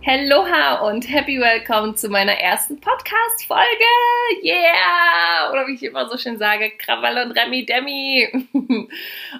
Helloha 0.00 0.88
und 0.88 1.10
happy 1.12 1.40
welcome 1.40 1.94
zu 1.94 2.08
meiner 2.08 2.32
ersten 2.32 2.80
Podcast-Folge. 2.80 3.64
Yeah! 4.44 5.50
Oder 5.50 5.66
wie 5.66 5.74
ich 5.74 5.82
immer 5.82 6.08
so 6.08 6.16
schön 6.16 6.38
sage, 6.38 6.70
Krawall 6.78 7.26
und 7.26 7.32
Remi 7.32 7.66
Demi. 7.66 8.28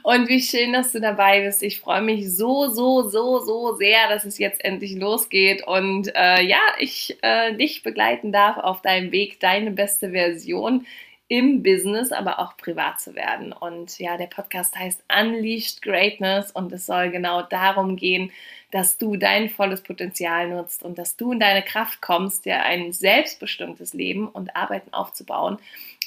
Und 0.02 0.28
wie 0.28 0.40
schön, 0.40 0.72
dass 0.72 0.92
du 0.92 1.00
dabei 1.00 1.42
bist. 1.42 1.62
Ich 1.62 1.78
freue 1.78 2.02
mich 2.02 2.34
so, 2.34 2.68
so, 2.68 3.08
so, 3.08 3.38
so 3.38 3.76
sehr, 3.76 4.08
dass 4.08 4.24
es 4.24 4.38
jetzt 4.38 4.64
endlich 4.64 4.96
losgeht 4.96 5.66
und 5.66 6.14
äh, 6.14 6.42
ja, 6.42 6.60
ich 6.78 7.16
äh, 7.22 7.54
dich 7.54 7.82
begleiten 7.82 8.32
darf 8.32 8.58
auf 8.58 8.82
deinem 8.82 9.12
Weg, 9.12 9.40
deine 9.40 9.70
beste 9.70 10.10
Version 10.10 10.86
im 11.28 11.62
Business, 11.62 12.10
aber 12.10 12.38
auch 12.38 12.56
privat 12.56 13.00
zu 13.00 13.14
werden. 13.14 13.52
Und 13.52 13.98
ja, 13.98 14.16
der 14.16 14.26
Podcast 14.26 14.76
heißt 14.76 15.04
Unleashed 15.14 15.82
Greatness 15.82 16.50
und 16.50 16.72
es 16.72 16.86
soll 16.86 17.10
genau 17.10 17.42
darum 17.42 17.96
gehen, 17.96 18.32
dass 18.70 18.98
du 18.98 19.16
dein 19.16 19.48
volles 19.48 19.82
Potenzial 19.82 20.48
nutzt 20.48 20.82
und 20.82 20.98
dass 20.98 21.16
du 21.16 21.32
in 21.32 21.40
deine 21.40 21.62
Kraft 21.62 22.02
kommst, 22.02 22.44
dir 22.44 22.62
ein 22.62 22.92
selbstbestimmtes 22.92 23.94
Leben 23.94 24.28
und 24.28 24.54
Arbeiten 24.54 24.92
aufzubauen, 24.92 25.58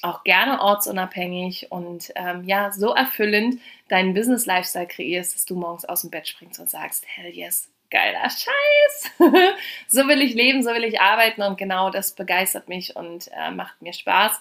auch 0.04 0.24
gerne 0.24 0.62
ortsunabhängig 0.62 1.72
und 1.72 2.12
ähm, 2.16 2.44
ja, 2.46 2.72
so 2.72 2.94
erfüllend 2.94 3.60
deinen 3.88 4.14
Business-Lifestyle 4.14 4.88
kreierst, 4.88 5.36
dass 5.36 5.46
du 5.46 5.56
morgens 5.56 5.86
aus 5.86 6.02
dem 6.02 6.12
Bett 6.12 6.28
springst 6.28 6.60
und 6.60 6.70
sagst, 6.70 7.06
hell 7.08 7.32
yes, 7.32 7.70
geiler 7.90 8.30
Scheiß. 8.30 9.12
so 9.88 10.08
will 10.08 10.22
ich 10.22 10.34
leben, 10.34 10.64
so 10.64 10.72
will 10.72 10.84
ich 10.84 11.02
arbeiten 11.02 11.42
und 11.42 11.58
genau 11.58 11.90
das 11.90 12.14
begeistert 12.14 12.70
mich 12.70 12.96
und 12.96 13.30
äh, 13.38 13.52
macht 13.52 13.82
mir 13.82 13.94
Spaß. 13.94 14.40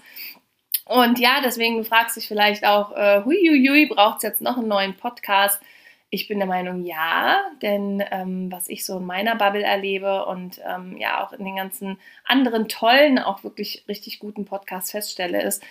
Und 0.87 1.19
ja, 1.19 1.41
deswegen 1.45 1.79
du 1.79 1.85
fragst 1.85 2.17
dich 2.17 2.27
vielleicht 2.27 2.65
auch, 2.65 2.93
äh, 2.97 3.23
huiuiui, 3.25 3.87
braucht 3.87 4.19
es 4.19 4.23
jetzt 4.23 4.41
noch 4.41 4.57
einen 4.57 4.69
neuen 4.69 4.97
Podcast? 4.97 5.61
Ich 6.13 6.27
bin 6.27 6.39
der 6.39 6.49
Meinung, 6.49 6.85
ja, 6.85 7.41
denn 7.63 8.03
ähm, 8.11 8.51
was 8.51 8.69
ich 8.69 8.85
so 8.85 8.99
in 8.99 9.07
meiner 9.07 9.37
Bubble 9.37 9.63
erlebe 9.63 10.27
und 10.27 10.61
ähm, 10.69 10.97
ja 10.97 11.25
auch 11.25 11.33
in 11.33 11.45
den 11.45 11.55
ganzen 11.55 11.99
anderen 12.25 12.67
tollen, 12.69 13.21
auch 13.21 13.45
wirklich 13.45 13.85
richtig 13.87 14.19
guten 14.19 14.45
Podcasts 14.45 14.91
feststelle, 14.91 15.41
ist, 15.41 15.63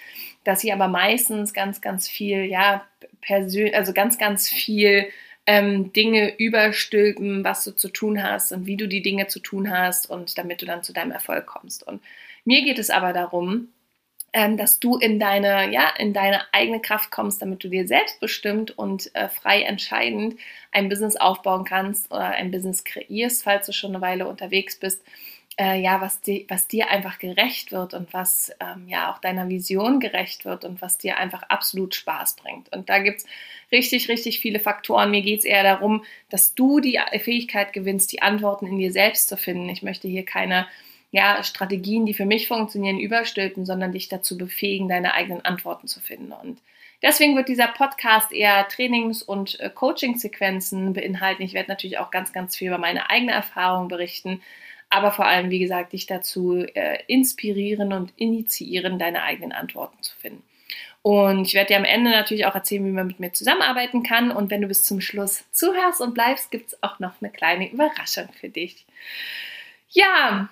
dass 0.45 0.61
sie 0.61 0.71
aber 0.71 0.87
meistens 0.87 1.53
ganz, 1.53 1.81
ganz 1.81 2.07
viel, 2.07 2.45
ja, 2.45 2.87
persönlich, 3.19 3.75
also 3.75 3.91
ganz, 3.91 4.17
ganz 4.17 4.47
viel 4.47 5.09
ähm, 5.45 5.91
Dinge 5.91 6.37
überstülpen, 6.37 7.43
was 7.43 7.65
du 7.65 7.71
zu 7.71 7.89
tun 7.89 8.23
hast 8.23 8.53
und 8.53 8.65
wie 8.65 8.77
du 8.77 8.87
die 8.87 9.01
Dinge 9.01 9.27
zu 9.27 9.39
tun 9.39 9.69
hast 9.69 10.09
und 10.09 10.37
damit 10.37 10.61
du 10.61 10.65
dann 10.65 10.83
zu 10.83 10.93
deinem 10.93 11.11
Erfolg 11.11 11.47
kommst. 11.47 11.85
Und 11.85 12.01
mir 12.45 12.63
geht 12.63 12.79
es 12.79 12.89
aber 12.89 13.11
darum, 13.11 13.69
ähm, 14.33 14.57
dass 14.57 14.79
du 14.79 14.97
in 14.97 15.19
deine, 15.19 15.71
ja, 15.71 15.89
in 15.97 16.13
deine 16.13 16.41
eigene 16.53 16.79
Kraft 16.79 17.11
kommst, 17.11 17.41
damit 17.41 17.63
du 17.63 17.69
dir 17.69 17.87
selbstbestimmt 17.87 18.77
und 18.77 19.13
äh, 19.15 19.29
frei 19.29 19.63
entscheidend 19.63 20.35
ein 20.71 20.89
Business 20.89 21.15
aufbauen 21.15 21.65
kannst 21.65 22.11
oder 22.11 22.29
ein 22.29 22.51
Business 22.51 22.83
kreierst, 22.83 23.43
falls 23.43 23.65
du 23.65 23.73
schon 23.73 23.91
eine 23.95 24.01
Weile 24.01 24.27
unterwegs 24.27 24.77
bist. 24.77 25.03
Äh, 25.57 25.81
ja, 25.81 25.99
was, 25.99 26.21
die, 26.21 26.45
was 26.47 26.67
dir 26.67 26.89
einfach 26.89 27.19
gerecht 27.19 27.73
wird 27.73 27.93
und 27.93 28.13
was 28.13 28.51
ähm, 28.61 28.87
ja 28.87 29.11
auch 29.11 29.19
deiner 29.19 29.49
Vision 29.49 29.99
gerecht 29.99 30.45
wird 30.45 30.63
und 30.63 30.81
was 30.81 30.97
dir 30.97 31.17
einfach 31.17 31.43
absolut 31.43 31.95
Spaß 31.95 32.37
bringt. 32.37 32.71
Und 32.71 32.87
da 32.87 32.99
gibt 32.99 33.19
es 33.19 33.25
richtig, 33.71 34.07
richtig 34.07 34.39
viele 34.39 34.59
Faktoren. 34.59 35.11
Mir 35.11 35.21
geht 35.21 35.39
es 35.39 35.45
eher 35.45 35.63
darum, 35.63 36.05
dass 36.29 36.55
du 36.55 36.79
die 36.79 36.97
Fähigkeit 37.19 37.73
gewinnst, 37.73 38.11
die 38.13 38.21
Antworten 38.21 38.67
in 38.67 38.77
dir 38.77 38.93
selbst 38.93 39.27
zu 39.27 39.35
finden. 39.35 39.67
Ich 39.67 39.83
möchte 39.83 40.07
hier 40.07 40.23
keine 40.23 40.65
ja, 41.11 41.43
Strategien, 41.43 42.05
die 42.05 42.13
für 42.13 42.25
mich 42.25 42.47
funktionieren, 42.47 42.99
überstülpen, 42.99 43.65
sondern 43.65 43.91
dich 43.91 44.09
dazu 44.09 44.37
befähigen, 44.37 44.87
deine 44.87 45.13
eigenen 45.13 45.43
Antworten 45.43 45.87
zu 45.87 45.99
finden. 45.99 46.31
Und 46.31 46.59
deswegen 47.01 47.35
wird 47.35 47.49
dieser 47.49 47.67
Podcast 47.67 48.31
eher 48.31 48.67
Trainings- 48.67 49.23
und 49.23 49.59
äh, 49.59 49.69
Coaching-Sequenzen 49.69 50.93
beinhalten. 50.93 51.43
Ich 51.43 51.53
werde 51.53 51.69
natürlich 51.69 51.97
auch 51.97 52.11
ganz, 52.11 52.31
ganz 52.31 52.55
viel 52.55 52.67
über 52.67 52.77
meine 52.77 53.09
eigene 53.09 53.31
Erfahrung 53.31 53.87
berichten, 53.87 54.41
aber 54.89 55.11
vor 55.11 55.25
allem, 55.25 55.49
wie 55.49 55.59
gesagt, 55.59 55.93
dich 55.93 56.07
dazu 56.07 56.63
äh, 56.73 56.99
inspirieren 57.07 57.93
und 57.93 58.13
initiieren, 58.15 58.99
deine 58.99 59.23
eigenen 59.23 59.51
Antworten 59.51 60.01
zu 60.01 60.15
finden. 60.17 60.43
Und 61.01 61.45
ich 61.45 61.53
werde 61.53 61.69
dir 61.69 61.77
am 61.77 61.85
Ende 61.85 62.11
natürlich 62.11 62.45
auch 62.45 62.55
erzählen, 62.55 62.85
wie 62.85 62.91
man 62.91 63.07
mit 63.07 63.19
mir 63.19 63.31
zusammenarbeiten 63.31 64.03
kann. 64.03 64.31
Und 64.31 64.51
wenn 64.51 64.61
du 64.61 64.67
bis 64.67 64.83
zum 64.83 64.99
Schluss 64.99 65.45
zuhörst 65.51 66.01
und 66.01 66.13
bleibst, 66.13 66.51
gibt 66.51 66.73
es 66.73 66.83
auch 66.83 66.99
noch 66.99 67.13
eine 67.21 67.31
kleine 67.31 67.71
Überraschung 67.71 68.27
für 68.39 68.49
dich. 68.49 68.85
Ja, 69.89 70.49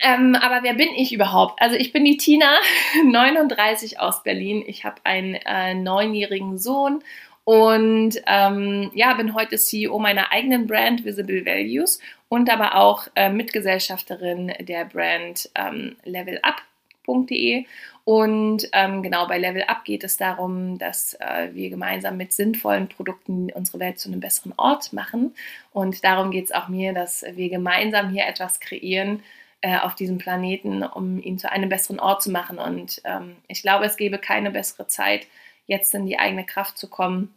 ähm, 0.00 0.36
aber 0.36 0.62
wer 0.62 0.74
bin 0.74 0.88
ich 0.96 1.12
überhaupt? 1.12 1.60
Also 1.60 1.76
ich 1.76 1.92
bin 1.92 2.04
die 2.04 2.16
Tina, 2.16 2.58
39 3.04 4.00
aus 4.00 4.22
Berlin. 4.22 4.62
Ich 4.66 4.84
habe 4.84 4.96
einen 5.04 5.34
äh, 5.34 5.74
neunjährigen 5.74 6.58
Sohn 6.58 7.02
und 7.44 8.20
ähm, 8.26 8.90
ja, 8.92 9.14
bin 9.14 9.34
heute 9.34 9.56
CEO 9.56 9.98
meiner 9.98 10.32
eigenen 10.32 10.66
Brand 10.66 11.06
Visible 11.06 11.46
Values 11.46 11.98
und 12.28 12.50
aber 12.50 12.74
auch 12.76 13.08
äh, 13.14 13.30
Mitgesellschafterin 13.30 14.52
der 14.60 14.84
Brand 14.84 15.48
ähm, 15.54 15.96
levelup.de. 16.04 17.64
Und 18.04 18.68
ähm, 18.72 19.02
genau 19.02 19.26
bei 19.26 19.38
Level 19.38 19.62
Up 19.64 19.84
geht 19.84 20.04
es 20.04 20.16
darum, 20.16 20.78
dass 20.78 21.14
äh, 21.20 21.48
wir 21.52 21.70
gemeinsam 21.70 22.16
mit 22.18 22.32
sinnvollen 22.32 22.88
Produkten 22.88 23.50
unsere 23.52 23.80
Welt 23.80 23.98
zu 23.98 24.10
einem 24.10 24.20
besseren 24.20 24.52
Ort 24.56 24.92
machen. 24.92 25.34
Und 25.72 26.04
darum 26.04 26.30
geht 26.30 26.46
es 26.46 26.52
auch 26.52 26.68
mir, 26.68 26.92
dass 26.92 27.24
wir 27.34 27.48
gemeinsam 27.48 28.10
hier 28.10 28.26
etwas 28.26 28.60
kreieren, 28.60 29.22
äh, 29.60 29.78
auf 29.78 29.94
diesem 29.94 30.18
Planeten, 30.18 30.82
um 30.82 31.20
ihn 31.20 31.38
zu 31.38 31.50
einem 31.50 31.68
besseren 31.68 32.00
Ort 32.00 32.22
zu 32.22 32.30
machen. 32.30 32.58
Und 32.58 33.00
ähm, 33.04 33.36
ich 33.48 33.62
glaube, 33.62 33.86
es 33.86 33.96
gäbe 33.96 34.18
keine 34.18 34.50
bessere 34.50 34.86
Zeit, 34.86 35.26
jetzt 35.66 35.94
in 35.94 36.06
die 36.06 36.18
eigene 36.18 36.44
Kraft 36.44 36.78
zu 36.78 36.88
kommen, 36.88 37.34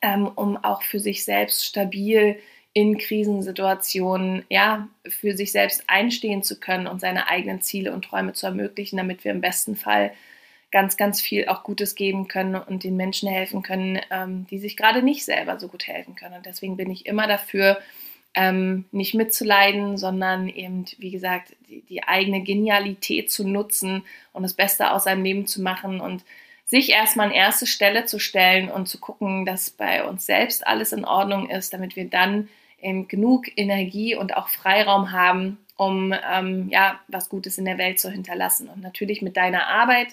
ähm, 0.00 0.26
um 0.26 0.56
auch 0.56 0.82
für 0.82 1.00
sich 1.00 1.24
selbst 1.24 1.64
stabil 1.64 2.38
in 2.72 2.96
Krisensituationen, 2.98 4.44
ja, 4.48 4.88
für 5.08 5.36
sich 5.36 5.50
selbst 5.50 5.84
einstehen 5.88 6.42
zu 6.42 6.60
können 6.60 6.86
und 6.86 7.00
seine 7.00 7.26
eigenen 7.28 7.60
Ziele 7.60 7.92
und 7.92 8.04
Träume 8.04 8.34
zu 8.34 8.46
ermöglichen, 8.46 8.96
damit 8.96 9.24
wir 9.24 9.32
im 9.32 9.40
besten 9.40 9.74
Fall 9.74 10.12
ganz, 10.70 10.96
ganz 10.96 11.20
viel 11.20 11.48
auch 11.48 11.62
Gutes 11.64 11.94
geben 11.94 12.28
können 12.28 12.54
und 12.54 12.84
den 12.84 12.96
Menschen 12.96 13.28
helfen 13.28 13.62
können, 13.62 13.98
ähm, 14.10 14.46
die 14.50 14.58
sich 14.58 14.76
gerade 14.76 15.02
nicht 15.02 15.24
selber 15.24 15.58
so 15.58 15.68
gut 15.68 15.86
helfen 15.86 16.14
können. 16.14 16.34
Und 16.36 16.46
deswegen 16.46 16.76
bin 16.76 16.90
ich 16.90 17.06
immer 17.06 17.26
dafür, 17.26 17.78
ähm, 18.34 18.84
nicht 18.92 19.14
mitzuleiden, 19.14 19.96
sondern 19.96 20.48
eben, 20.48 20.84
wie 20.98 21.10
gesagt, 21.10 21.56
die, 21.68 21.82
die, 21.82 22.02
eigene 22.04 22.42
Genialität 22.42 23.30
zu 23.30 23.46
nutzen 23.46 24.04
und 24.32 24.42
das 24.42 24.54
Beste 24.54 24.92
aus 24.92 25.04
seinem 25.04 25.24
Leben 25.24 25.46
zu 25.46 25.62
machen 25.62 26.00
und 26.00 26.24
sich 26.64 26.90
erstmal 26.90 27.28
an 27.28 27.32
erste 27.32 27.66
Stelle 27.66 28.04
zu 28.04 28.18
stellen 28.18 28.70
und 28.70 28.88
zu 28.88 29.00
gucken, 29.00 29.46
dass 29.46 29.70
bei 29.70 30.04
uns 30.04 30.26
selbst 30.26 30.66
alles 30.66 30.92
in 30.92 31.04
Ordnung 31.04 31.48
ist, 31.48 31.72
damit 31.72 31.96
wir 31.96 32.08
dann 32.08 32.48
eben 32.80 33.08
genug 33.08 33.46
Energie 33.56 34.14
und 34.14 34.36
auch 34.36 34.48
Freiraum 34.48 35.10
haben, 35.10 35.58
um 35.76 36.14
ähm, 36.30 36.68
ja 36.70 37.00
was 37.08 37.30
Gutes 37.30 37.56
in 37.58 37.64
der 37.64 37.78
Welt 37.78 37.98
zu 37.98 38.10
hinterlassen. 38.10 38.68
Und 38.68 38.82
natürlich 38.82 39.22
mit 39.22 39.36
deiner 39.36 39.66
Arbeit, 39.66 40.08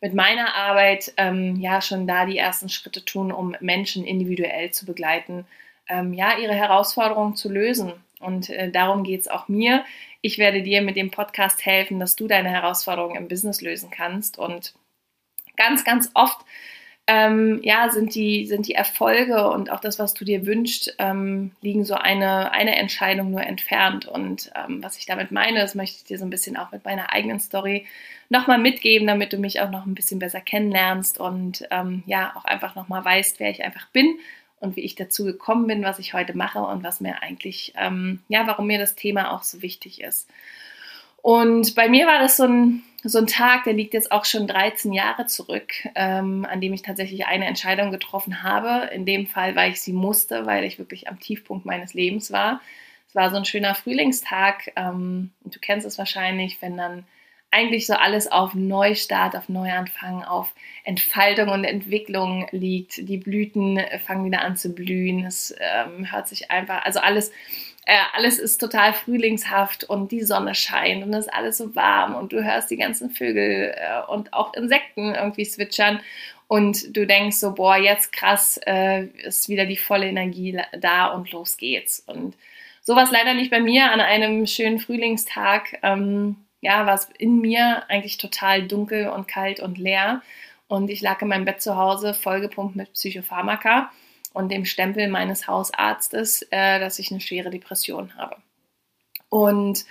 mit 0.00 0.14
meiner 0.14 0.54
Arbeit 0.54 1.12
ähm, 1.16 1.56
ja 1.56 1.82
schon 1.82 2.06
da 2.06 2.24
die 2.24 2.38
ersten 2.38 2.68
Schritte 2.68 3.04
tun, 3.04 3.32
um 3.32 3.56
Menschen 3.60 4.04
individuell 4.04 4.70
zu 4.70 4.86
begleiten 4.86 5.44
ähm, 5.88 6.12
ja, 6.12 6.38
ihre 6.38 6.54
Herausforderungen 6.54 7.36
zu 7.36 7.48
lösen. 7.48 7.92
Und 8.20 8.50
äh, 8.50 8.70
darum 8.70 9.04
geht 9.04 9.20
es 9.20 9.28
auch 9.28 9.48
mir. 9.48 9.84
Ich 10.20 10.38
werde 10.38 10.62
dir 10.62 10.82
mit 10.82 10.96
dem 10.96 11.10
Podcast 11.10 11.64
helfen, 11.64 12.00
dass 12.00 12.16
du 12.16 12.26
deine 12.26 12.50
Herausforderungen 12.50 13.16
im 13.16 13.28
Business 13.28 13.60
lösen 13.60 13.90
kannst. 13.90 14.38
Und 14.38 14.74
ganz, 15.56 15.84
ganz 15.84 16.10
oft 16.14 16.38
ähm, 17.08 17.60
ja, 17.62 17.88
sind, 17.90 18.14
die, 18.14 18.46
sind 18.46 18.66
die 18.66 18.74
Erfolge 18.74 19.48
und 19.48 19.70
auch 19.70 19.78
das, 19.78 19.98
was 19.98 20.14
du 20.14 20.24
dir 20.24 20.44
wünschst, 20.44 20.96
ähm, 20.98 21.52
liegen 21.60 21.84
so 21.84 21.94
eine, 21.94 22.50
eine 22.50 22.76
Entscheidung 22.76 23.30
nur 23.30 23.42
entfernt. 23.42 24.06
Und 24.06 24.50
ähm, 24.56 24.82
was 24.82 24.98
ich 24.98 25.06
damit 25.06 25.30
meine, 25.30 25.60
das 25.60 25.76
möchte 25.76 25.98
ich 25.98 26.04
dir 26.04 26.18
so 26.18 26.24
ein 26.24 26.30
bisschen 26.30 26.56
auch 26.56 26.72
mit 26.72 26.84
meiner 26.84 27.12
eigenen 27.12 27.38
Story 27.38 27.86
nochmal 28.28 28.58
mitgeben, 28.58 29.06
damit 29.06 29.32
du 29.32 29.38
mich 29.38 29.60
auch 29.60 29.70
noch 29.70 29.86
ein 29.86 29.94
bisschen 29.94 30.18
besser 30.18 30.40
kennenlernst 30.40 31.20
und 31.20 31.68
ähm, 31.70 32.02
ja, 32.06 32.32
auch 32.34 32.44
einfach 32.44 32.74
nochmal 32.74 33.04
weißt, 33.04 33.38
wer 33.38 33.50
ich 33.50 33.62
einfach 33.62 33.88
bin 33.90 34.18
und 34.60 34.76
wie 34.76 34.82
ich 34.82 34.94
dazu 34.94 35.24
gekommen 35.24 35.66
bin, 35.66 35.84
was 35.84 35.98
ich 35.98 36.14
heute 36.14 36.36
mache 36.36 36.60
und 36.60 36.82
was 36.82 37.00
mir 37.00 37.22
eigentlich, 37.22 37.74
ähm, 37.76 38.20
ja, 38.28 38.46
warum 38.46 38.66
mir 38.66 38.78
das 38.78 38.94
Thema 38.94 39.32
auch 39.32 39.42
so 39.42 39.62
wichtig 39.62 40.00
ist. 40.00 40.28
Und 41.26 41.74
bei 41.74 41.88
mir 41.88 42.06
war 42.06 42.20
das 42.20 42.36
so 42.36 42.44
ein, 42.44 42.82
so 43.02 43.18
ein 43.18 43.26
Tag, 43.26 43.64
der 43.64 43.72
liegt 43.72 43.94
jetzt 43.94 44.12
auch 44.12 44.24
schon 44.24 44.46
13 44.46 44.92
Jahre 44.92 45.26
zurück, 45.26 45.72
ähm, 45.96 46.46
an 46.48 46.60
dem 46.60 46.72
ich 46.72 46.82
tatsächlich 46.82 47.26
eine 47.26 47.46
Entscheidung 47.46 47.90
getroffen 47.90 48.44
habe. 48.44 48.90
In 48.94 49.06
dem 49.06 49.26
Fall, 49.26 49.56
weil 49.56 49.72
ich 49.72 49.80
sie 49.80 49.92
musste, 49.92 50.46
weil 50.46 50.64
ich 50.64 50.78
wirklich 50.78 51.08
am 51.08 51.18
Tiefpunkt 51.18 51.66
meines 51.66 51.94
Lebens 51.94 52.30
war. 52.30 52.60
Es 53.08 53.16
war 53.16 53.30
so 53.30 53.36
ein 53.36 53.44
schöner 53.44 53.74
Frühlingstag. 53.74 54.72
Ähm, 54.76 55.32
du 55.44 55.58
kennst 55.58 55.86
es 55.86 55.98
wahrscheinlich, 55.98 56.62
wenn 56.62 56.76
dann 56.76 57.04
eigentlich 57.50 57.86
so 57.86 57.94
alles 57.94 58.30
auf 58.30 58.54
Neustart, 58.54 59.36
auf 59.36 59.48
Neuanfang, 59.48 60.22
auf 60.24 60.52
Entfaltung 60.84 61.48
und 61.48 61.64
Entwicklung 61.64 62.46
liegt. 62.50 63.08
Die 63.08 63.18
Blüten 63.18 63.80
fangen 64.04 64.24
wieder 64.26 64.42
an 64.42 64.56
zu 64.56 64.74
blühen. 64.74 65.24
Es 65.24 65.54
ähm, 65.58 66.10
hört 66.12 66.28
sich 66.28 66.50
einfach, 66.50 66.84
also 66.84 67.00
alles 67.00 67.32
äh, 67.86 67.96
alles 68.14 68.40
ist 68.40 68.58
total 68.58 68.92
frühlingshaft 68.92 69.84
und 69.84 70.10
die 70.10 70.22
Sonne 70.22 70.56
scheint 70.56 71.04
und 71.04 71.14
es 71.14 71.26
ist 71.26 71.32
alles 71.32 71.56
so 71.56 71.76
warm 71.76 72.16
und 72.16 72.32
du 72.32 72.42
hörst 72.42 72.68
die 72.70 72.76
ganzen 72.76 73.10
Vögel 73.10 73.74
äh, 73.76 74.10
und 74.10 74.32
auch 74.32 74.52
Insekten 74.54 75.14
irgendwie 75.14 75.44
zwitschern 75.44 76.00
und 76.48 76.96
du 76.96 77.06
denkst 77.06 77.36
so, 77.36 77.54
boah, 77.54 77.76
jetzt 77.76 78.12
krass, 78.12 78.60
äh, 78.66 79.04
ist 79.24 79.48
wieder 79.48 79.66
die 79.66 79.76
volle 79.76 80.08
Energie 80.08 80.58
da 80.78 81.06
und 81.06 81.30
los 81.32 81.56
geht's. 81.56 82.00
Und 82.06 82.36
sowas 82.82 83.10
leider 83.10 83.34
nicht 83.34 83.50
bei 83.50 83.60
mir 83.60 83.90
an 83.90 84.00
einem 84.00 84.46
schönen 84.46 84.78
Frühlingstag. 84.78 85.78
Ähm, 85.82 86.36
ja, 86.66 86.84
war 86.84 86.94
es 86.94 87.08
in 87.16 87.40
mir 87.40 87.88
eigentlich 87.88 88.18
total 88.18 88.66
dunkel 88.66 89.06
und 89.08 89.28
kalt 89.28 89.60
und 89.60 89.78
leer. 89.78 90.20
Und 90.66 90.90
ich 90.90 91.00
lag 91.00 91.22
in 91.22 91.28
meinem 91.28 91.44
Bett 91.44 91.62
zu 91.62 91.76
Hause, 91.76 92.12
vollgepumpt 92.12 92.74
mit 92.74 92.92
Psychopharmaka 92.92 93.92
und 94.32 94.50
dem 94.50 94.64
Stempel 94.64 95.06
meines 95.06 95.46
Hausarztes, 95.46 96.42
äh, 96.50 96.80
dass 96.80 96.98
ich 96.98 97.12
eine 97.12 97.20
schwere 97.20 97.50
Depression 97.50 98.16
habe. 98.16 98.38
Und 99.28 99.84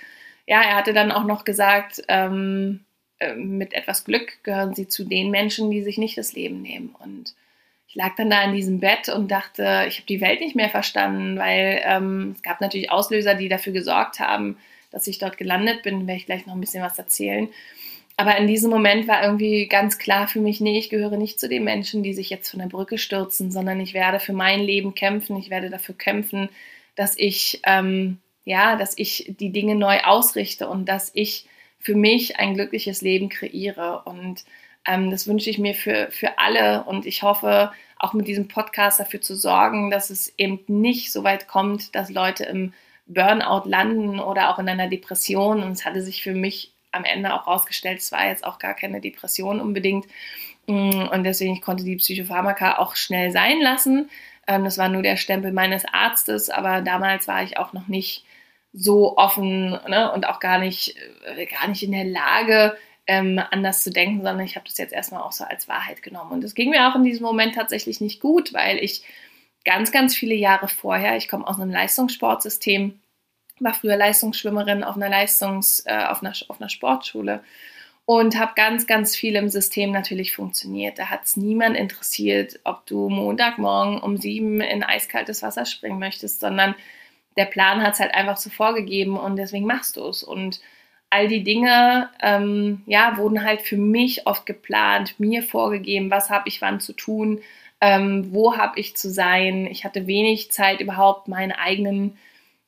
ja, 0.46 0.60
er 0.60 0.76
hatte 0.76 0.92
dann 0.92 1.12
auch 1.12 1.24
noch 1.24 1.44
gesagt, 1.44 2.02
ähm, 2.08 2.84
äh, 3.20 3.32
mit 3.32 3.72
etwas 3.72 4.04
Glück 4.04 4.44
gehören 4.44 4.74
sie 4.74 4.86
zu 4.86 5.04
den 5.04 5.30
Menschen, 5.30 5.70
die 5.70 5.82
sich 5.82 5.96
nicht 5.96 6.18
das 6.18 6.34
Leben 6.34 6.60
nehmen. 6.60 6.94
Und 7.02 7.34
ich 7.88 7.94
lag 7.94 8.16
dann 8.16 8.28
da 8.28 8.42
in 8.42 8.52
diesem 8.52 8.80
Bett 8.80 9.08
und 9.08 9.30
dachte, 9.30 9.86
ich 9.88 9.96
habe 9.96 10.06
die 10.08 10.20
Welt 10.20 10.40
nicht 10.40 10.56
mehr 10.56 10.68
verstanden, 10.68 11.38
weil 11.38 11.80
ähm, 11.84 12.34
es 12.36 12.42
gab 12.42 12.60
natürlich 12.60 12.90
Auslöser, 12.90 13.34
die 13.34 13.48
dafür 13.48 13.72
gesorgt 13.72 14.20
haben, 14.20 14.58
dass 14.96 15.06
ich 15.06 15.18
dort 15.18 15.36
gelandet 15.36 15.82
bin. 15.82 16.06
Werde 16.06 16.16
ich 16.18 16.24
gleich 16.24 16.46
noch 16.46 16.54
ein 16.54 16.60
bisschen 16.60 16.82
was 16.82 16.98
erzählen. 16.98 17.48
Aber 18.16 18.38
in 18.38 18.46
diesem 18.46 18.70
Moment 18.70 19.06
war 19.06 19.22
irgendwie 19.22 19.66
ganz 19.66 19.98
klar 19.98 20.26
für 20.26 20.40
mich, 20.40 20.62
nee, 20.62 20.78
ich 20.78 20.88
gehöre 20.88 21.18
nicht 21.18 21.38
zu 21.38 21.50
den 21.50 21.64
Menschen, 21.64 22.02
die 22.02 22.14
sich 22.14 22.30
jetzt 22.30 22.48
von 22.48 22.60
der 22.60 22.68
Brücke 22.68 22.96
stürzen, 22.96 23.50
sondern 23.50 23.78
ich 23.78 23.92
werde 23.92 24.20
für 24.20 24.32
mein 24.32 24.60
Leben 24.60 24.94
kämpfen. 24.94 25.36
Ich 25.36 25.50
werde 25.50 25.68
dafür 25.68 25.94
kämpfen, 25.94 26.48
dass 26.94 27.14
ich, 27.18 27.60
ähm, 27.66 28.16
ja, 28.46 28.76
dass 28.76 28.96
ich 28.96 29.34
die 29.38 29.52
Dinge 29.52 29.74
neu 29.74 30.00
ausrichte 30.00 30.66
und 30.66 30.88
dass 30.88 31.10
ich 31.12 31.44
für 31.78 31.94
mich 31.94 32.38
ein 32.38 32.54
glückliches 32.54 33.02
Leben 33.02 33.28
kreiere. 33.28 34.00
Und 34.06 34.46
ähm, 34.86 35.10
das 35.10 35.26
wünsche 35.26 35.50
ich 35.50 35.58
mir 35.58 35.74
für, 35.74 36.08
für 36.10 36.38
alle. 36.38 36.84
Und 36.84 37.04
ich 37.04 37.22
hoffe, 37.22 37.70
auch 37.98 38.14
mit 38.14 38.28
diesem 38.28 38.48
Podcast 38.48 38.98
dafür 38.98 39.20
zu 39.20 39.36
sorgen, 39.36 39.90
dass 39.90 40.08
es 40.08 40.32
eben 40.38 40.60
nicht 40.68 41.12
so 41.12 41.22
weit 41.22 41.48
kommt, 41.48 41.94
dass 41.94 42.08
Leute 42.08 42.44
im 42.44 42.72
Burnout 43.06 43.68
landen 43.68 44.20
oder 44.20 44.50
auch 44.50 44.58
in 44.58 44.68
einer 44.68 44.88
Depression. 44.88 45.62
Und 45.62 45.72
es 45.72 45.84
hatte 45.84 46.02
sich 46.02 46.22
für 46.22 46.32
mich 46.32 46.72
am 46.92 47.04
Ende 47.04 47.34
auch 47.34 47.46
rausgestellt, 47.46 47.98
es 47.98 48.12
war 48.12 48.26
jetzt 48.26 48.44
auch 48.44 48.58
gar 48.58 48.74
keine 48.74 49.00
Depression 49.00 49.60
unbedingt. 49.60 50.06
Mm, 50.66 51.08
und 51.12 51.24
deswegen 51.24 51.54
ich 51.54 51.62
konnte 51.62 51.84
die 51.84 51.96
Psychopharmaka 51.96 52.78
auch 52.78 52.96
schnell 52.96 53.30
sein 53.30 53.60
lassen. 53.60 54.10
Ähm, 54.46 54.64
das 54.64 54.78
war 54.78 54.88
nur 54.88 55.02
der 55.02 55.16
Stempel 55.16 55.52
meines 55.52 55.84
Arztes, 55.84 56.50
aber 56.50 56.80
damals 56.80 57.28
war 57.28 57.42
ich 57.42 57.58
auch 57.58 57.72
noch 57.72 57.88
nicht 57.88 58.24
so 58.72 59.16
offen 59.16 59.70
ne, 59.88 60.12
und 60.12 60.26
auch 60.26 60.40
gar 60.40 60.58
nicht, 60.58 60.96
äh, 61.36 61.46
gar 61.46 61.68
nicht 61.68 61.82
in 61.82 61.92
der 61.92 62.04
Lage, 62.04 62.76
ähm, 63.06 63.40
anders 63.50 63.84
zu 63.84 63.90
denken, 63.90 64.16
sondern 64.16 64.40
ich 64.40 64.56
habe 64.56 64.66
das 64.66 64.78
jetzt 64.78 64.92
erstmal 64.92 65.22
auch 65.22 65.32
so 65.32 65.44
als 65.44 65.68
Wahrheit 65.68 66.02
genommen. 66.02 66.32
Und 66.32 66.44
es 66.44 66.54
ging 66.54 66.70
mir 66.70 66.88
auch 66.88 66.96
in 66.96 67.04
diesem 67.04 67.24
Moment 67.24 67.54
tatsächlich 67.54 68.00
nicht 68.00 68.20
gut, 68.20 68.52
weil 68.52 68.78
ich 68.78 69.04
ganz, 69.66 69.92
ganz 69.92 70.14
viele 70.14 70.34
Jahre 70.34 70.68
vorher, 70.68 71.16
ich 71.16 71.28
komme 71.28 71.46
aus 71.46 71.60
einem 71.60 71.70
Leistungssportsystem, 71.70 72.98
war 73.60 73.74
früher 73.74 73.96
Leistungsschwimmerin 73.96 74.84
auf 74.84 74.96
einer 74.96 75.08
Leistungs, 75.08 75.82
äh, 75.86 76.04
auf, 76.06 76.22
einer, 76.22 76.32
auf 76.48 76.60
einer 76.60 76.70
Sportschule 76.70 77.42
und 78.06 78.38
habe 78.38 78.52
ganz, 78.54 78.86
ganz 78.86 79.16
viel 79.16 79.34
im 79.34 79.48
System 79.48 79.90
natürlich 79.90 80.34
funktioniert. 80.34 80.98
Da 80.98 81.10
hat 81.10 81.24
es 81.24 81.36
niemand 81.36 81.76
interessiert, 81.76 82.60
ob 82.64 82.86
du 82.86 83.08
Montagmorgen 83.08 83.98
um 83.98 84.16
sieben 84.16 84.60
in 84.60 84.84
eiskaltes 84.84 85.42
Wasser 85.42 85.66
springen 85.66 85.98
möchtest, 85.98 86.40
sondern 86.40 86.76
der 87.36 87.46
Plan 87.46 87.82
hat 87.82 87.94
es 87.94 88.00
halt 88.00 88.14
einfach 88.14 88.36
so 88.36 88.48
vorgegeben 88.48 89.18
und 89.18 89.36
deswegen 89.36 89.66
machst 89.66 89.96
du 89.96 90.06
es. 90.06 90.22
Und 90.22 90.60
all 91.10 91.26
die 91.26 91.42
Dinge, 91.42 92.08
ähm, 92.22 92.82
ja, 92.86 93.16
wurden 93.16 93.44
halt 93.44 93.62
für 93.62 93.76
mich 93.76 94.26
oft 94.26 94.46
geplant, 94.46 95.18
mir 95.18 95.42
vorgegeben, 95.42 96.10
was 96.10 96.30
habe 96.30 96.48
ich 96.48 96.62
wann 96.62 96.78
zu 96.80 96.92
tun, 96.92 97.40
ähm, 97.80 98.32
wo 98.32 98.56
habe 98.56 98.78
ich 98.80 98.96
zu 98.96 99.10
sein. 99.10 99.66
Ich 99.66 99.84
hatte 99.84 100.06
wenig 100.06 100.50
Zeit 100.50 100.80
überhaupt 100.80 101.28
meine 101.28 101.58
eigenen 101.58 102.18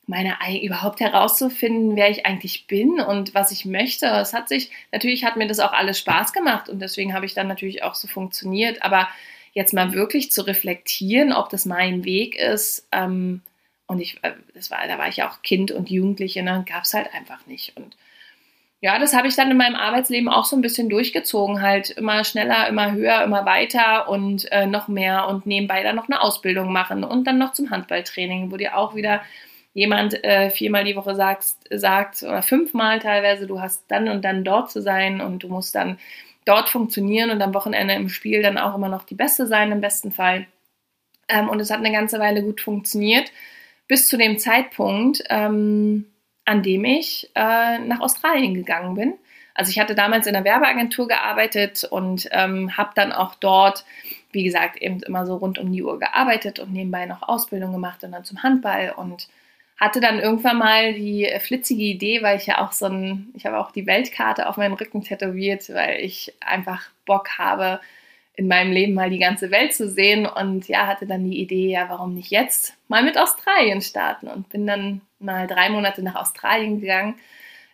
meine 0.08 0.36
überhaupt 0.62 1.00
herauszufinden, 1.00 1.94
wer 1.94 2.08
ich 2.08 2.24
eigentlich 2.24 2.66
bin 2.66 2.98
und 2.98 3.34
was 3.34 3.52
ich 3.52 3.66
möchte. 3.66 4.06
Es 4.06 4.32
hat 4.32 4.48
sich, 4.48 4.70
natürlich 4.90 5.22
hat 5.24 5.36
mir 5.36 5.46
das 5.46 5.60
auch 5.60 5.72
alles 5.72 5.98
Spaß 5.98 6.32
gemacht 6.32 6.70
und 6.70 6.80
deswegen 6.80 7.12
habe 7.12 7.26
ich 7.26 7.34
dann 7.34 7.46
natürlich 7.46 7.82
auch 7.82 7.94
so 7.94 8.08
funktioniert. 8.08 8.82
Aber 8.82 9.06
jetzt 9.52 9.74
mal 9.74 9.92
wirklich 9.92 10.32
zu 10.32 10.46
reflektieren, 10.46 11.34
ob 11.34 11.50
das 11.50 11.66
mein 11.66 12.04
Weg 12.04 12.36
ist, 12.36 12.88
ähm, 12.90 13.42
und 13.86 14.00
ich, 14.00 14.22
äh, 14.22 14.34
das 14.54 14.70
war, 14.70 14.86
da 14.86 14.98
war 14.98 15.08
ich 15.08 15.16
ja 15.16 15.30
auch 15.30 15.42
Kind 15.42 15.72
und 15.72 15.90
Jugendliche, 15.90 16.42
ne, 16.42 16.64
gab 16.68 16.84
es 16.84 16.94
halt 16.94 17.12
einfach 17.14 17.46
nicht. 17.46 17.76
Und 17.76 17.96
ja, 18.80 18.98
das 18.98 19.12
habe 19.12 19.26
ich 19.26 19.34
dann 19.34 19.50
in 19.50 19.56
meinem 19.56 19.74
Arbeitsleben 19.74 20.28
auch 20.28 20.44
so 20.44 20.54
ein 20.54 20.62
bisschen 20.62 20.88
durchgezogen, 20.88 21.60
halt 21.62 21.90
immer 21.90 22.22
schneller, 22.22 22.68
immer 22.68 22.92
höher, 22.92 23.24
immer 23.24 23.44
weiter 23.44 24.08
und 24.08 24.50
äh, 24.52 24.66
noch 24.66 24.86
mehr 24.86 25.26
und 25.28 25.46
nebenbei 25.46 25.82
dann 25.82 25.96
noch 25.96 26.08
eine 26.08 26.20
Ausbildung 26.20 26.72
machen 26.72 27.02
und 27.02 27.24
dann 27.26 27.38
noch 27.38 27.52
zum 27.52 27.70
Handballtraining, 27.70 28.52
wo 28.52 28.56
dir 28.56 28.76
auch 28.76 28.94
wieder 28.94 29.22
jemand 29.74 30.22
äh, 30.24 30.50
viermal 30.50 30.84
die 30.84 30.96
Woche 30.96 31.16
sagst, 31.16 31.64
sagt 31.70 32.22
oder 32.22 32.42
fünfmal 32.42 33.00
teilweise, 33.00 33.46
du 33.46 33.60
hast 33.60 33.84
dann 33.88 34.08
und 34.08 34.24
dann 34.24 34.44
dort 34.44 34.70
zu 34.70 34.80
sein 34.80 35.20
und 35.20 35.42
du 35.42 35.48
musst 35.48 35.74
dann 35.74 35.98
dort 36.44 36.68
funktionieren 36.68 37.30
und 37.30 37.42
am 37.42 37.54
Wochenende 37.54 37.94
im 37.94 38.08
Spiel 38.08 38.42
dann 38.42 38.58
auch 38.58 38.74
immer 38.74 38.88
noch 38.88 39.04
die 39.04 39.14
Beste 39.14 39.46
sein 39.46 39.72
im 39.72 39.80
besten 39.80 40.12
Fall. 40.12 40.46
Ähm, 41.28 41.48
und 41.48 41.60
es 41.60 41.70
hat 41.70 41.78
eine 41.78 41.92
ganze 41.92 42.18
Weile 42.20 42.42
gut 42.42 42.60
funktioniert, 42.60 43.30
bis 43.86 44.08
zu 44.08 44.16
dem 44.16 44.38
Zeitpunkt, 44.38 45.22
ähm, 45.28 46.06
an 46.48 46.62
dem 46.62 46.86
ich 46.86 47.30
äh, 47.34 47.78
nach 47.78 48.00
Australien 48.00 48.54
gegangen 48.54 48.94
bin. 48.94 49.14
Also 49.52 49.70
ich 49.70 49.78
hatte 49.78 49.94
damals 49.94 50.26
in 50.26 50.34
einer 50.34 50.46
Werbeagentur 50.46 51.06
gearbeitet 51.06 51.84
und 51.84 52.26
ähm, 52.32 52.74
habe 52.74 52.92
dann 52.94 53.12
auch 53.12 53.34
dort, 53.34 53.84
wie 54.32 54.44
gesagt, 54.44 54.80
eben 54.80 55.02
immer 55.02 55.26
so 55.26 55.36
rund 55.36 55.58
um 55.58 55.70
die 55.70 55.82
Uhr 55.82 55.98
gearbeitet 55.98 56.58
und 56.58 56.72
nebenbei 56.72 57.04
noch 57.04 57.28
Ausbildung 57.28 57.72
gemacht 57.72 58.02
und 58.02 58.12
dann 58.12 58.24
zum 58.24 58.42
Handball 58.42 58.94
und 58.96 59.28
hatte 59.76 60.00
dann 60.00 60.20
irgendwann 60.20 60.56
mal 60.56 60.94
die 60.94 61.28
flitzige 61.40 61.82
Idee, 61.82 62.22
weil 62.22 62.38
ich 62.38 62.46
ja 62.46 62.64
auch 62.64 62.72
so 62.72 62.86
ein, 62.86 63.28
ich 63.34 63.44
habe 63.44 63.58
auch 63.58 63.70
die 63.70 63.86
Weltkarte 63.86 64.48
auf 64.48 64.56
meinen 64.56 64.74
Rücken 64.74 65.02
tätowiert, 65.02 65.68
weil 65.68 66.00
ich 66.00 66.32
einfach 66.40 66.88
Bock 67.04 67.36
habe, 67.36 67.80
in 68.36 68.48
meinem 68.48 68.72
Leben 68.72 68.94
mal 68.94 69.10
die 69.10 69.18
ganze 69.18 69.50
Welt 69.50 69.74
zu 69.74 69.90
sehen 69.90 70.24
und 70.24 70.66
ja, 70.66 70.86
hatte 70.86 71.06
dann 71.06 71.28
die 71.28 71.40
Idee, 71.40 71.72
ja, 71.72 71.88
warum 71.90 72.14
nicht 72.14 72.30
jetzt 72.30 72.74
mal 72.86 73.02
mit 73.02 73.18
Australien 73.18 73.82
starten 73.82 74.28
und 74.28 74.48
bin 74.48 74.66
dann 74.66 75.02
mal 75.18 75.46
drei 75.46 75.68
Monate 75.70 76.02
nach 76.02 76.14
Australien 76.14 76.80
gegangen, 76.80 77.16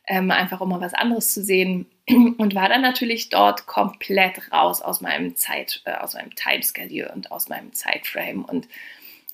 ähm, 0.06 0.30
einfach 0.30 0.60
um 0.60 0.68
mal 0.68 0.80
was 0.80 0.94
anderes 0.94 1.32
zu 1.32 1.42
sehen. 1.42 1.86
Und 2.08 2.54
war 2.54 2.68
dann 2.68 2.82
natürlich 2.82 3.30
dort 3.30 3.66
komplett 3.66 4.52
raus 4.52 4.82
aus 4.82 5.00
meinem 5.00 5.36
Zeit, 5.36 5.82
äh, 5.84 5.94
aus 5.94 6.14
meinem 6.14 6.34
Timeschedule 6.34 7.10
und 7.12 7.32
aus 7.32 7.48
meinem 7.48 7.72
Zeitframe. 7.72 8.44
Und 8.44 8.68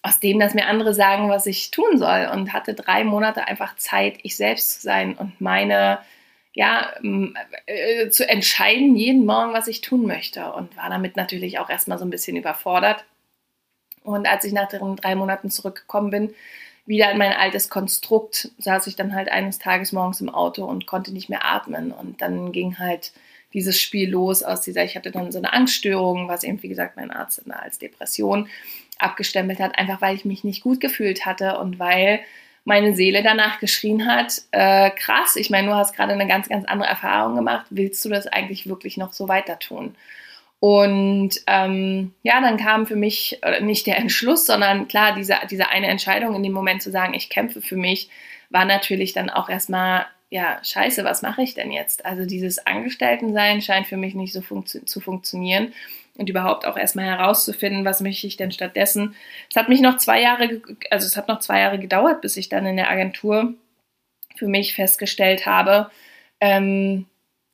aus 0.03 0.21
dem, 0.21 0.39
dass 0.39 0.55
mir 0.55 0.67
andere 0.67 0.95
sagen, 0.95 1.29
was 1.29 1.47
ich 1.47 1.71
tun 1.71 1.99
soll 1.99 2.31
und 2.33 2.53
hatte 2.53 2.75
drei 2.75 3.05
Monate 3.05 3.47
einfach 3.47 3.77
Zeit, 3.77 4.19
ich 4.23 4.37
selbst 4.37 4.75
zu 4.75 4.81
sein 4.83 5.15
und 5.15 5.41
meine, 5.41 5.99
ja, 6.55 6.93
äh, 7.67 8.09
zu 8.11 8.29
entscheiden 8.29 8.97
jeden 8.97 9.27
Morgen, 9.27 9.53
was 9.53 9.69
ich 9.69 9.83
tun 9.83 10.07
möchte. 10.07 10.53
Und 10.53 10.77
war 10.77 10.89
damit 10.89 11.17
natürlich 11.17 11.59
auch 11.59 11.69
erstmal 11.69 11.99
so 11.99 12.05
ein 12.05 12.11
bisschen 12.11 12.37
überfordert. 12.37 13.05
Und 14.03 14.27
als 14.27 14.45
ich 14.45 14.53
nach 14.53 14.69
den 14.69 14.97
drei 14.97 15.15
Monaten 15.15 15.51
zurückgekommen 15.51 16.11
bin, 16.11 16.35
wieder 16.91 17.13
in 17.13 17.19
mein 17.19 17.33
altes 17.33 17.71
Konstrukt, 17.71 18.51
saß 18.59 18.89
ich 18.89 18.97
dann 18.97 19.15
halt 19.15 19.31
eines 19.31 19.61
Tages 19.61 19.93
morgens 19.93 20.21
im 20.21 20.29
Auto 20.29 20.65
und 20.65 20.87
konnte 20.87 21.13
nicht 21.13 21.31
mehr 21.31 21.45
atmen 21.47 21.93
und 21.93 22.21
dann 22.21 22.51
ging 22.51 22.79
halt 22.79 23.13
dieses 23.55 23.81
Spiel 23.81 24.11
los 24.11 24.43
aus 24.43 24.61
dieser, 24.61 24.85
ich 24.85 24.97
hatte 24.97 25.13
dann 25.13 25.31
so 25.31 25.39
eine 25.39 25.53
Angststörung, 25.53 26.29
was 26.29 26.43
eben, 26.43 26.63
wie 26.63 26.69
gesagt, 26.69 26.97
mein 26.97 27.13
Arzt 27.13 27.43
als 27.49 27.79
Depression 27.79 28.49
abgestempelt 28.99 29.61
hat, 29.61 29.79
einfach 29.79 30.01
weil 30.01 30.17
ich 30.17 30.25
mich 30.25 30.43
nicht 30.43 30.63
gut 30.63 30.81
gefühlt 30.81 31.25
hatte 31.25 31.59
und 31.59 31.79
weil 31.79 32.21
meine 32.65 32.95
Seele 32.95 33.23
danach 33.23 33.61
geschrien 33.61 34.07
hat, 34.07 34.43
äh, 34.51 34.91
krass, 34.91 35.37
ich 35.37 35.49
meine, 35.49 35.69
du 35.69 35.75
hast 35.75 35.95
gerade 35.95 36.13
eine 36.13 36.27
ganz, 36.27 36.49
ganz 36.49 36.65
andere 36.67 36.89
Erfahrung 36.89 37.37
gemacht, 37.37 37.67
willst 37.71 38.05
du 38.05 38.09
das 38.09 38.27
eigentlich 38.27 38.69
wirklich 38.69 38.97
noch 38.97 39.13
so 39.13 39.29
weiter 39.29 39.61
tun? 39.61 39.95
Und 40.61 41.41
ähm, 41.47 42.13
ja, 42.23 42.41
dann 42.43 42.59
kam 42.59 42.87
für 42.87 42.97
mich 42.97 43.41
nicht 43.63 43.87
der 43.87 43.97
Entschluss, 43.97 44.45
sondern 44.45 44.89
klar, 44.89 45.15
diese, 45.15 45.37
diese 45.51 45.69
eine 45.69 45.87
Entscheidung 45.87 46.35
in 46.35 46.43
dem 46.43 46.53
Moment 46.53 46.83
zu 46.83 46.91
sagen, 46.91 47.15
ich 47.15 47.31
kämpfe 47.31 47.63
für 47.63 47.77
mich, 47.77 48.11
war 48.51 48.67
natürlich 48.67 49.15
dann 49.15 49.31
auch 49.31 49.49
erstmal 49.49 50.07
ja, 50.31 50.61
scheiße, 50.63 51.03
was 51.03 51.23
mache 51.23 51.43
ich 51.43 51.55
denn 51.55 51.73
jetzt? 51.73 52.05
Also 52.05 52.25
dieses 52.25 52.65
Angestelltensein 52.65 53.63
scheint 53.63 53.89
für 53.89 53.97
mich 53.97 54.15
nicht 54.15 54.33
so 54.33 54.43
funktio 54.43 54.83
zu 54.85 55.01
funktionieren 55.01 55.73
und 56.17 56.29
überhaupt 56.29 56.67
auch 56.67 56.77
erstmal 56.77 57.07
herauszufinden, 57.07 57.85
was 57.85 58.01
möchte 58.01 58.27
ich 58.27 58.37
denn 58.37 58.53
stattdessen. 58.53 59.17
Es 59.49 59.57
hat 59.57 59.69
mich 59.69 59.81
noch 59.81 59.97
zwei 59.97 60.21
Jahre, 60.21 60.61
also 60.91 61.07
es 61.07 61.17
hat 61.17 61.27
noch 61.27 61.41
zwei 61.41 61.61
Jahre 61.61 61.81
gedauert, 61.81 62.21
bis 62.21 62.37
ich 62.37 62.49
dann 62.49 62.67
in 62.67 62.77
der 62.77 62.91
Agentur 62.91 63.55
für 64.37 64.47
mich 64.47 64.75
festgestellt 64.75 65.47
habe, 65.47 65.91
ähm, 66.41 67.07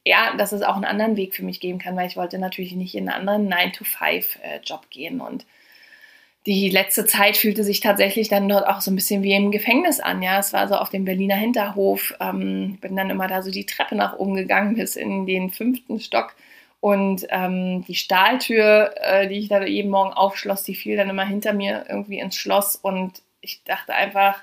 ja, 0.07 0.37
dass 0.37 0.53
es 0.53 0.63
auch 0.63 0.77
einen 0.77 0.85
anderen 0.85 1.17
Weg 1.17 1.35
für 1.35 1.43
mich 1.43 1.59
geben 1.59 1.81
kann, 1.81 1.97
weil 1.97 2.07
ich 2.07 2.17
wollte 2.17 2.39
natürlich 2.39 2.77
nicht 2.77 2.95
in 2.95 3.09
einen 3.09 3.29
anderen 3.29 3.53
9-to-5-Job 3.53 4.83
äh, 4.85 4.89
gehen 4.89 5.21
und 5.21 5.45
die 6.47 6.71
letzte 6.71 7.07
Zeit 7.07 7.37
fühlte 7.37 7.65
sich 7.65 7.81
tatsächlich 7.81 8.29
dann 8.29 8.49
dort 8.49 8.69
auch 8.69 8.81
so 8.81 8.93
ein 8.93 8.95
bisschen 8.95 9.25
wie 9.25 9.35
im 9.35 9.51
Gefängnis 9.51 9.99
an. 9.99 10.23
Ja, 10.23 10.39
es 10.39 10.53
war 10.53 10.69
so 10.69 10.77
auf 10.77 10.91
dem 10.91 11.05
Berliner 11.05 11.35
Hinterhof. 11.35 12.15
Ähm, 12.21 12.79
bin 12.81 12.95
dann 12.95 13.11
immer 13.11 13.27
da 13.27 13.43
so 13.43 13.51
die 13.51 13.67
Treppe 13.67 13.97
nach 13.97 14.17
oben 14.17 14.37
gegangen 14.37 14.77
bis 14.77 14.95
in 14.95 15.27
den 15.27 15.51
fünften 15.51 15.99
Stock. 15.99 16.37
Und 16.79 17.27
ähm, 17.31 17.85
die 17.89 17.97
Stahltür, 17.97 18.95
äh, 19.01 19.27
die 19.27 19.41
ich 19.41 19.49
da 19.49 19.61
jeden 19.65 19.91
Morgen 19.91 20.13
aufschloss, 20.13 20.63
die 20.63 20.77
fiel 20.77 20.97
dann 20.97 21.11
immer 21.11 21.27
hinter 21.27 21.53
mir 21.53 21.87
irgendwie 21.89 22.21
ins 22.21 22.37
Schloss. 22.37 22.77
Und 22.77 23.23
ich 23.41 23.65
dachte 23.65 23.93
einfach, 23.93 24.41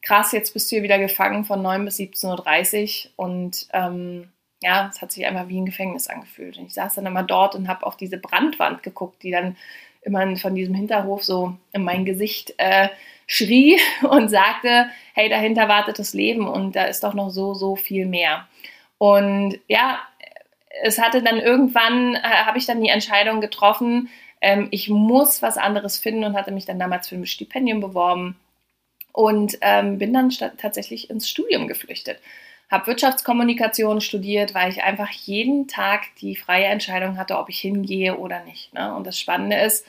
krass, 0.00 0.32
jetzt 0.32 0.54
bist 0.54 0.72
du 0.72 0.76
hier 0.76 0.84
wieder 0.84 0.98
gefangen 0.98 1.44
von 1.44 1.60
9 1.60 1.84
bis 1.84 1.98
17.30 1.98 3.08
Uhr. 3.08 3.10
Und 3.16 3.66
ähm, 3.74 4.30
ja, 4.62 4.88
es 4.92 5.02
hat 5.02 5.12
sich 5.12 5.26
einfach 5.26 5.48
wie 5.48 5.60
ein 5.60 5.66
Gefängnis 5.66 6.08
angefühlt. 6.08 6.56
Und 6.58 6.66
ich 6.66 6.74
saß 6.74 6.94
dann 6.94 7.06
immer 7.06 7.22
dort 7.22 7.54
und 7.54 7.68
habe 7.68 7.86
auf 7.86 7.96
diese 7.96 8.16
Brandwand 8.16 8.82
geguckt, 8.82 9.22
die 9.22 9.30
dann 9.30 9.56
immer 10.02 10.36
von 10.36 10.54
diesem 10.54 10.74
Hinterhof 10.74 11.22
so 11.22 11.56
in 11.72 11.84
mein 11.84 12.04
Gesicht 12.04 12.54
äh, 12.58 12.88
schrie 13.26 13.78
und 14.08 14.28
sagte, 14.28 14.86
hey, 15.14 15.28
dahinter 15.28 15.68
wartet 15.68 15.98
das 15.98 16.14
Leben 16.14 16.48
und 16.48 16.76
da 16.76 16.84
ist 16.84 17.04
doch 17.04 17.14
noch 17.14 17.30
so, 17.30 17.54
so 17.54 17.76
viel 17.76 18.06
mehr. 18.06 18.46
Und 18.98 19.58
ja, 19.68 19.98
es 20.82 21.00
hatte 21.00 21.22
dann 21.22 21.38
irgendwann, 21.38 22.14
äh, 22.14 22.20
habe 22.20 22.58
ich 22.58 22.66
dann 22.66 22.82
die 22.82 22.88
Entscheidung 22.88 23.40
getroffen, 23.40 24.08
ähm, 24.40 24.68
ich 24.70 24.88
muss 24.88 25.42
was 25.42 25.56
anderes 25.56 25.98
finden 25.98 26.24
und 26.24 26.34
hatte 26.34 26.50
mich 26.50 26.66
dann 26.66 26.78
damals 26.78 27.08
für 27.08 27.14
ein 27.14 27.26
Stipendium 27.26 27.80
beworben 27.80 28.36
und 29.12 29.58
ähm, 29.60 29.98
bin 29.98 30.12
dann 30.12 30.30
tatsächlich 30.30 31.10
ins 31.10 31.28
Studium 31.28 31.68
geflüchtet 31.68 32.18
habe 32.72 32.86
Wirtschaftskommunikation 32.86 34.00
studiert, 34.00 34.54
weil 34.54 34.70
ich 34.70 34.82
einfach 34.82 35.10
jeden 35.10 35.68
Tag 35.68 36.04
die 36.22 36.34
freie 36.34 36.64
Entscheidung 36.64 37.18
hatte, 37.18 37.36
ob 37.36 37.50
ich 37.50 37.60
hingehe 37.60 38.16
oder 38.16 38.42
nicht. 38.44 38.72
Ne? 38.72 38.94
Und 38.94 39.06
das 39.06 39.20
Spannende 39.20 39.56
ist, 39.56 39.84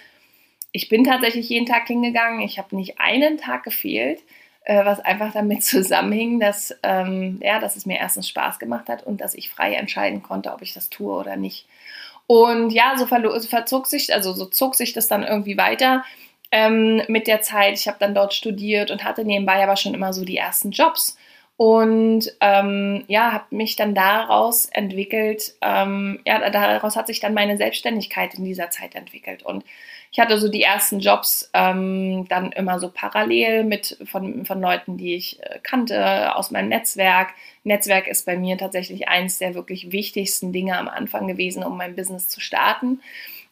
ich 0.74 0.90
bin 0.90 1.06
tatsächlich 1.06 1.48
jeden 1.48 1.66
Tag 1.66 1.88
hingegangen. 1.88 2.42
Ich 2.42 2.58
habe 2.58 2.76
nicht 2.76 3.00
einen 3.00 3.38
Tag 3.38 3.64
gefehlt, 3.64 4.20
äh, 4.66 4.84
was 4.84 5.00
einfach 5.00 5.32
damit 5.32 5.64
zusammenhing, 5.64 6.42
dass, 6.42 6.78
ähm, 6.84 7.40
ja, 7.42 7.60
dass 7.60 7.78
es 7.78 7.86
mir 7.86 8.00
erstens 8.00 8.28
Spaß 8.28 8.60
gemacht 8.60 8.90
hat 8.90 9.02
und 9.04 9.22
dass 9.22 9.34
ich 9.34 9.50
frei 9.50 9.76
entscheiden 9.76 10.22
konnte, 10.22 10.52
ob 10.52 10.62
ich 10.62 10.74
das 10.74 10.90
tue 10.90 11.14
oder 11.14 11.38
nicht. 11.38 11.66
Und 12.28 12.72
ja, 12.72 12.96
so 12.98 13.06
verzog 13.06 13.88
sich, 13.88 14.14
also 14.14 14.34
so 14.34 14.46
zog 14.46 14.76
sich 14.76 14.92
das 14.92 15.08
dann 15.08 15.24
irgendwie 15.24 15.58
weiter 15.58 16.04
ähm, 16.52 17.02
mit 17.08 17.28
der 17.28 17.42
Zeit. 17.42 17.80
Ich 17.80 17.88
habe 17.88 17.98
dann 18.00 18.14
dort 18.14 18.34
studiert 18.34 18.92
und 18.92 19.06
hatte 19.06 19.24
nebenbei 19.24 19.64
aber 19.64 19.78
schon 19.78 19.94
immer 19.94 20.12
so 20.12 20.26
die 20.26 20.38
ersten 20.38 20.72
Jobs 20.72 21.18
und 21.64 22.26
ähm, 22.42 23.06
ja, 23.08 23.32
habe 23.32 23.56
mich 23.56 23.78
dann 23.78 23.96
daraus 23.96 24.66
entwickelt, 24.66 25.54
ähm, 25.62 26.20
ja, 26.26 26.50
daraus 26.50 26.98
hat 26.98 27.08
sich 27.08 27.22
dann 27.22 27.34
meine 27.34 27.56
Selbstständigkeit 27.56 28.34
in 28.34 28.44
dieser 28.44 28.70
Zeit 28.70 28.96
entwickelt. 28.96 29.44
Und 29.44 29.64
ich 30.12 30.20
hatte 30.20 30.38
so 30.38 30.50
die 30.50 30.62
ersten 30.62 31.00
Jobs 31.00 31.50
ähm, 31.54 32.26
dann 32.28 32.52
immer 32.52 32.82
so 32.82 32.92
parallel 32.94 33.64
mit 33.64 33.98
von, 34.04 34.46
von 34.46 34.60
Leuten, 34.60 34.98
die 34.98 35.16
ich 35.16 35.42
äh, 35.42 35.60
kannte 35.64 36.36
aus 36.36 36.52
meinem 36.52 36.68
Netzwerk. 36.68 37.30
Netzwerk 37.64 38.08
ist 38.08 38.26
bei 38.26 38.36
mir 38.36 38.58
tatsächlich 38.58 39.08
eines 39.08 39.38
der 39.38 39.56
wirklich 39.56 39.94
wichtigsten 39.94 40.52
Dinge 40.52 40.78
am 40.78 40.90
Anfang 40.90 41.30
gewesen, 41.30 41.64
um 41.64 41.78
mein 41.78 41.96
Business 41.96 42.28
zu 42.28 42.42
starten. 42.42 43.00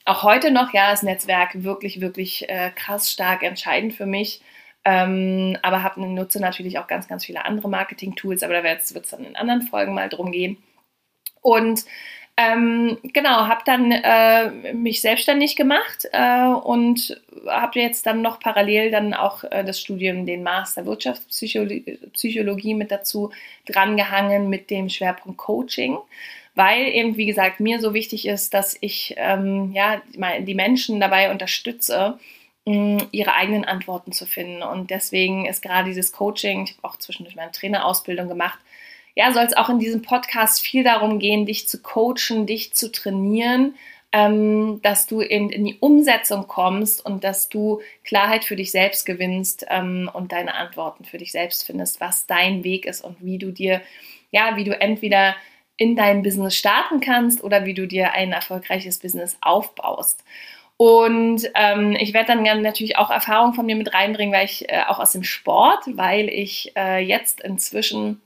Auch 0.03 0.23
heute 0.23 0.51
noch, 0.51 0.73
ja, 0.73 0.91
ist 0.91 1.03
Netzwerk 1.03 1.63
wirklich, 1.63 2.01
wirklich 2.01 2.49
äh, 2.49 2.71
krass 2.75 3.09
stark 3.09 3.41
entscheidend 3.43 3.93
für 3.93 4.05
mich. 4.05 4.41
Ähm, 4.83 5.57
aber 5.61 5.83
hab, 5.83 5.97
nutze 5.97 6.39
natürlich 6.39 6.79
auch 6.79 6.87
ganz, 6.87 7.07
ganz 7.07 7.25
viele 7.25 7.45
andere 7.45 7.69
Marketing-Tools, 7.69 8.43
aber 8.43 8.53
da 8.53 8.63
wird 8.63 8.81
es 8.81 9.09
dann 9.09 9.25
in 9.25 9.35
anderen 9.35 9.61
Folgen 9.61 9.93
mal 9.93 10.09
drum 10.09 10.31
gehen. 10.31 10.57
Und 11.41 11.85
ähm, 12.37 12.97
genau, 13.03 13.47
habe 13.47 13.61
dann 13.65 13.91
äh, 13.91 14.73
mich 14.73 15.01
selbstständig 15.01 15.55
gemacht 15.55 16.07
äh, 16.11 16.45
und 16.47 17.21
habe 17.45 17.79
jetzt 17.79 18.05
dann 18.05 18.21
noch 18.21 18.39
parallel 18.39 18.89
dann 18.89 19.13
auch 19.13 19.43
äh, 19.43 19.63
das 19.63 19.79
Studium, 19.79 20.25
den 20.25 20.41
Master 20.41 20.85
Wirtschaftspsychologie 20.85 22.73
mit 22.73 22.89
dazu 22.89 23.31
drangehangen 23.65 24.49
mit 24.49 24.69
dem 24.69 24.89
Schwerpunkt 24.89 25.37
Coaching 25.37 25.97
weil 26.55 26.87
eben, 26.87 27.15
wie 27.17 27.25
gesagt, 27.25 27.59
mir 27.59 27.79
so 27.79 27.93
wichtig 27.93 28.27
ist, 28.27 28.53
dass 28.53 28.77
ich 28.81 29.15
ähm, 29.17 29.71
ja, 29.73 30.01
die 30.41 30.55
Menschen 30.55 30.99
dabei 30.99 31.31
unterstütze, 31.31 32.19
ihre 32.65 33.33
eigenen 33.33 33.65
Antworten 33.65 34.11
zu 34.11 34.25
finden. 34.25 34.61
Und 34.61 34.91
deswegen 34.91 35.45
ist 35.45 35.61
gerade 35.61 35.89
dieses 35.89 36.11
Coaching, 36.11 36.63
ich 36.63 36.77
habe 36.77 36.87
auch 36.87 36.97
zwischendurch 36.97 37.35
meine 37.35 37.51
Trainerausbildung 37.51 38.27
gemacht, 38.27 38.59
ja, 39.15 39.33
soll 39.33 39.43
es 39.43 39.57
auch 39.57 39.69
in 39.69 39.79
diesem 39.79 40.01
Podcast 40.03 40.61
viel 40.61 40.83
darum 40.83 41.19
gehen, 41.19 41.45
dich 41.45 41.67
zu 41.67 41.81
coachen, 41.81 42.45
dich 42.45 42.73
zu 42.73 42.91
trainieren, 42.91 43.75
ähm, 44.13 44.79
dass 44.83 45.07
du 45.07 45.21
eben 45.21 45.49
in 45.49 45.65
die 45.65 45.77
Umsetzung 45.79 46.47
kommst 46.47 47.05
und 47.05 47.23
dass 47.23 47.49
du 47.49 47.81
Klarheit 48.03 48.43
für 48.45 48.55
dich 48.55 48.71
selbst 48.71 49.05
gewinnst 49.05 49.65
ähm, 49.69 50.09
und 50.13 50.31
deine 50.31 50.55
Antworten 50.55 51.05
für 51.05 51.17
dich 51.17 51.31
selbst 51.31 51.65
findest, 51.65 51.99
was 51.99 52.25
dein 52.25 52.63
Weg 52.63 52.85
ist 52.85 53.01
und 53.01 53.17
wie 53.21 53.37
du 53.37 53.51
dir, 53.51 53.81
ja, 54.31 54.55
wie 54.55 54.63
du 54.63 54.79
entweder 54.79 55.35
in 55.77 55.95
dein 55.95 56.23
Business 56.23 56.55
starten 56.55 56.99
kannst 56.99 57.43
oder 57.43 57.65
wie 57.65 57.73
du 57.73 57.87
dir 57.87 58.11
ein 58.13 58.33
erfolgreiches 58.33 58.99
Business 58.99 59.37
aufbaust. 59.41 60.23
Und 60.81 61.47
ähm, 61.53 61.95
ich 61.99 62.11
werde 62.15 62.33
dann 62.33 62.43
gerne 62.43 62.63
natürlich 62.63 62.97
auch 62.97 63.11
Erfahrungen 63.11 63.53
von 63.53 63.67
mir 63.67 63.75
mit 63.75 63.93
reinbringen, 63.93 64.33
weil 64.33 64.45
ich 64.45 64.67
äh, 64.67 64.81
auch 64.87 64.97
aus 64.97 65.11
dem 65.11 65.23
Sport, 65.23 65.83
weil 65.93 66.27
ich 66.27 66.75
äh, 66.75 66.97
jetzt 66.97 67.39
inzwischen 67.41 68.19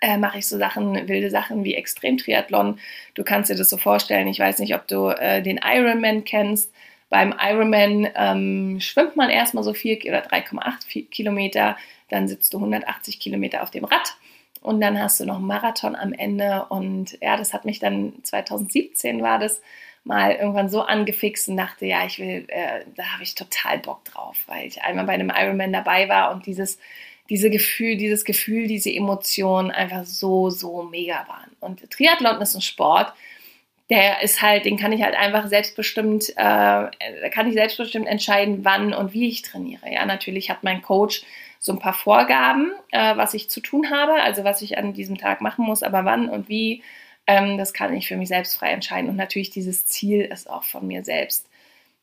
äh, 0.00 0.18
mache 0.18 0.38
ich 0.38 0.48
so 0.48 0.58
Sachen, 0.58 1.06
wilde 1.06 1.30
Sachen 1.30 1.62
wie 1.62 1.76
Extremtriathlon. 1.76 2.80
Du 3.14 3.22
kannst 3.22 3.50
dir 3.50 3.54
das 3.54 3.70
so 3.70 3.76
vorstellen. 3.76 4.26
Ich 4.26 4.40
weiß 4.40 4.58
nicht, 4.58 4.74
ob 4.74 4.88
du 4.88 5.10
äh, 5.10 5.42
den 5.42 5.60
Ironman 5.62 6.24
kennst. 6.24 6.72
Beim 7.08 7.32
Ironman 7.40 8.08
ähm, 8.16 8.80
schwimmt 8.80 9.14
man 9.14 9.30
erstmal 9.30 9.62
so 9.62 9.72
viel 9.72 9.96
oder 10.08 10.26
3,8 10.26 11.08
Kilometer, 11.08 11.76
dann 12.08 12.26
sitzt 12.26 12.52
du 12.52 12.56
180 12.56 13.20
Kilometer 13.20 13.62
auf 13.62 13.70
dem 13.70 13.84
Rad 13.84 14.16
und 14.60 14.80
dann 14.80 15.00
hast 15.00 15.20
du 15.20 15.24
noch 15.24 15.36
einen 15.36 15.46
Marathon 15.46 15.94
am 15.94 16.12
Ende. 16.12 16.66
Und 16.68 17.16
ja, 17.22 17.36
das 17.36 17.54
hat 17.54 17.64
mich 17.64 17.78
dann 17.78 18.14
2017 18.24 19.22
war 19.22 19.38
das 19.38 19.62
mal 20.06 20.32
irgendwann 20.32 20.68
so 20.68 20.82
angefixt 20.82 21.48
und 21.48 21.56
dachte, 21.56 21.84
ja, 21.84 22.06
ich 22.06 22.18
will, 22.18 22.44
äh, 22.48 22.84
da 22.94 23.12
habe 23.12 23.22
ich 23.22 23.34
total 23.34 23.78
Bock 23.78 24.04
drauf, 24.04 24.36
weil 24.46 24.66
ich 24.66 24.82
einmal 24.82 25.04
bei 25.04 25.14
einem 25.14 25.32
Ironman 25.34 25.72
dabei 25.72 26.08
war 26.08 26.32
und 26.32 26.46
dieses, 26.46 26.78
diese 27.28 27.50
Gefühl, 27.50 27.96
dieses 27.96 28.24
Gefühl, 28.24 28.68
diese 28.68 28.90
Emotionen 28.92 29.72
einfach 29.72 30.04
so, 30.04 30.48
so 30.50 30.84
mega 30.84 31.26
waren. 31.28 31.50
Und 31.60 31.90
Triathlon 31.90 32.40
ist 32.40 32.54
ein 32.54 32.62
Sport, 32.62 33.12
der 33.90 34.22
ist 34.22 34.42
halt, 34.42 34.64
den 34.64 34.76
kann 34.76 34.92
ich 34.92 35.02
halt 35.02 35.16
einfach 35.16 35.48
selbstbestimmt, 35.48 36.30
äh, 36.30 37.30
kann 37.30 37.48
ich 37.48 37.54
selbstbestimmt 37.54 38.06
entscheiden, 38.06 38.64
wann 38.64 38.94
und 38.94 39.12
wie 39.12 39.28
ich 39.28 39.42
trainiere. 39.42 39.92
Ja, 39.92 40.06
natürlich 40.06 40.50
hat 40.50 40.62
mein 40.62 40.82
Coach 40.82 41.22
so 41.58 41.72
ein 41.72 41.78
paar 41.80 41.94
Vorgaben, 41.94 42.72
äh, 42.92 43.16
was 43.16 43.34
ich 43.34 43.50
zu 43.50 43.60
tun 43.60 43.90
habe, 43.90 44.14
also 44.22 44.44
was 44.44 44.62
ich 44.62 44.78
an 44.78 44.92
diesem 44.92 45.18
Tag 45.18 45.40
machen 45.40 45.64
muss, 45.64 45.82
aber 45.82 46.04
wann 46.04 46.28
und 46.28 46.48
wie 46.48 46.82
ähm, 47.26 47.58
das 47.58 47.72
kann 47.72 47.94
ich 47.94 48.08
für 48.08 48.16
mich 48.16 48.28
selbst 48.28 48.56
frei 48.56 48.70
entscheiden. 48.70 49.10
Und 49.10 49.16
natürlich 49.16 49.50
dieses 49.50 49.86
Ziel 49.86 50.22
ist 50.22 50.48
auch 50.48 50.64
von 50.64 50.86
mir 50.86 51.04
selbst 51.04 51.46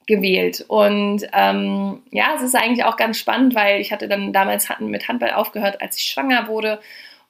gewählt. 0.05 0.65
Und 0.67 1.25
ähm, 1.33 2.03
ja, 2.11 2.33
es 2.35 2.41
ist 2.41 2.55
eigentlich 2.55 2.83
auch 2.83 2.97
ganz 2.97 3.17
spannend, 3.17 3.55
weil 3.55 3.79
ich 3.79 3.91
hatte 3.91 4.07
dann 4.07 4.33
damals 4.33 4.67
mit 4.79 5.07
Handball 5.07 5.31
aufgehört, 5.31 5.81
als 5.81 5.97
ich 5.97 6.05
schwanger 6.05 6.47
wurde 6.47 6.81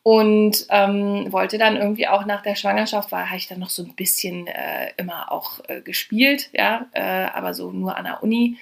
und 0.03 0.65
ähm, 0.69 1.31
wollte 1.31 1.57
dann 1.57 1.77
irgendwie 1.77 2.07
auch 2.07 2.25
nach 2.25 2.41
der 2.41 2.55
Schwangerschaft, 2.55 3.11
war 3.11 3.27
habe 3.27 3.37
ich 3.37 3.47
dann 3.47 3.59
noch 3.59 3.69
so 3.69 3.83
ein 3.83 3.95
bisschen 3.95 4.47
äh, 4.47 4.91
immer 4.97 5.31
auch 5.31 5.59
äh, 5.69 5.81
gespielt, 5.81 6.49
ja, 6.51 6.87
äh, 6.91 7.01
aber 7.33 7.53
so 7.53 7.71
nur 7.71 7.97
an 7.97 8.03
der 8.03 8.21
Uni, 8.21 8.57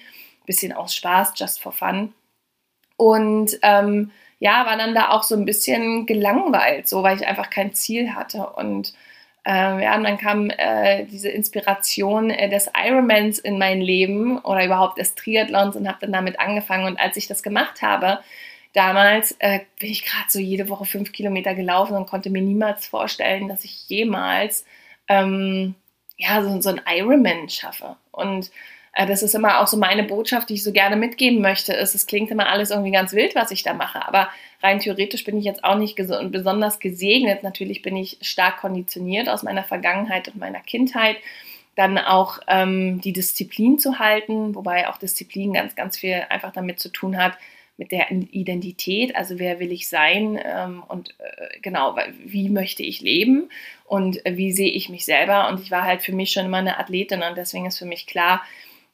bisschen 0.45 0.71
aus 0.71 0.95
Spaß, 0.95 1.33
just 1.35 1.59
for 1.59 1.71
fun. 1.71 2.13
Und 2.95 3.57
ähm, 3.63 4.11
ja, 4.39 4.65
war 4.67 4.77
dann 4.77 4.93
da 4.93 5.09
auch 5.09 5.23
so 5.23 5.35
ein 5.35 5.45
bisschen 5.45 6.05
gelangweilt, 6.05 6.87
so 6.87 7.01
weil 7.01 7.17
ich 7.17 7.27
einfach 7.27 7.49
kein 7.49 7.73
Ziel 7.73 8.13
hatte 8.13 8.47
und 8.51 8.93
äh, 9.45 9.83
ja, 9.83 9.95
und 9.95 10.03
dann 10.03 10.17
kam 10.17 10.49
äh, 10.51 11.05
diese 11.05 11.29
Inspiration 11.29 12.29
äh, 12.29 12.49
des 12.49 12.69
Ironmans 12.77 13.39
in 13.39 13.57
mein 13.57 13.81
Leben 13.81 14.37
oder 14.39 14.65
überhaupt 14.65 14.99
des 14.99 15.15
Triathlons 15.15 15.75
und 15.75 15.87
habe 15.87 15.99
dann 16.01 16.11
damit 16.11 16.39
angefangen. 16.39 16.85
Und 16.85 16.99
als 16.99 17.17
ich 17.17 17.27
das 17.27 17.41
gemacht 17.41 17.81
habe, 17.81 18.19
damals 18.73 19.35
äh, 19.39 19.61
bin 19.79 19.89
ich 19.89 20.05
gerade 20.05 20.29
so 20.29 20.39
jede 20.39 20.69
Woche 20.69 20.85
fünf 20.85 21.11
Kilometer 21.11 21.55
gelaufen 21.55 21.95
und 21.95 22.07
konnte 22.07 22.29
mir 22.29 22.41
niemals 22.41 22.85
vorstellen, 22.85 23.47
dass 23.47 23.63
ich 23.63 23.89
jemals 23.89 24.65
ähm, 25.07 25.75
ja, 26.17 26.43
so, 26.43 26.61
so 26.61 26.69
ein 26.69 26.81
Ironman 26.87 27.49
schaffe. 27.49 27.97
Und 28.11 28.51
das 28.93 29.23
ist 29.23 29.35
immer 29.35 29.59
auch 29.59 29.67
so 29.67 29.77
meine 29.77 30.03
Botschaft, 30.03 30.49
die 30.49 30.55
ich 30.55 30.63
so 30.63 30.71
gerne 30.71 30.97
mitgeben 30.97 31.41
möchte, 31.41 31.73
ist, 31.73 31.95
es 31.95 32.07
klingt 32.07 32.29
immer 32.29 32.49
alles 32.49 32.71
irgendwie 32.71 32.91
ganz 32.91 33.13
wild, 33.13 33.35
was 33.35 33.51
ich 33.51 33.63
da 33.63 33.73
mache, 33.73 34.05
aber 34.05 34.29
rein 34.61 34.79
theoretisch 34.79 35.23
bin 35.23 35.37
ich 35.37 35.45
jetzt 35.45 35.63
auch 35.63 35.77
nicht 35.77 35.95
besonders 35.95 36.79
gesegnet. 36.79 37.41
Natürlich 37.41 37.81
bin 37.81 37.95
ich 37.95 38.17
stark 38.21 38.59
konditioniert 38.59 39.29
aus 39.29 39.43
meiner 39.43 39.63
Vergangenheit 39.63 40.27
und 40.27 40.37
meiner 40.37 40.59
Kindheit. 40.59 41.17
Dann 41.75 41.97
auch 41.97 42.39
ähm, 42.47 42.99
die 42.99 43.13
Disziplin 43.13 43.79
zu 43.79 43.97
halten, 43.97 44.55
wobei 44.55 44.89
auch 44.89 44.97
Disziplin 44.97 45.53
ganz, 45.53 45.75
ganz 45.75 45.97
viel 45.97 46.23
einfach 46.29 46.51
damit 46.51 46.79
zu 46.81 46.89
tun 46.89 47.17
hat, 47.17 47.37
mit 47.77 47.91
der 47.91 48.11
Identität, 48.11 49.15
also 49.15 49.39
wer 49.39 49.59
will 49.59 49.71
ich 49.71 49.89
sein 49.89 50.39
ähm, 50.43 50.83
und 50.87 51.15
äh, 51.17 51.59
genau, 51.61 51.97
wie 52.23 52.49
möchte 52.49 52.83
ich 52.83 53.01
leben 53.01 53.49
und 53.85 54.23
äh, 54.23 54.37
wie 54.37 54.51
sehe 54.51 54.69
ich 54.69 54.89
mich 54.89 55.03
selber. 55.03 55.47
Und 55.47 55.61
ich 55.61 55.71
war 55.71 55.83
halt 55.83 56.03
für 56.03 56.11
mich 56.11 56.31
schon 56.31 56.45
immer 56.45 56.57
eine 56.57 56.77
Athletin 56.77 57.23
und 57.23 57.35
deswegen 57.35 57.65
ist 57.65 57.79
für 57.79 57.85
mich 57.85 58.05
klar, 58.05 58.43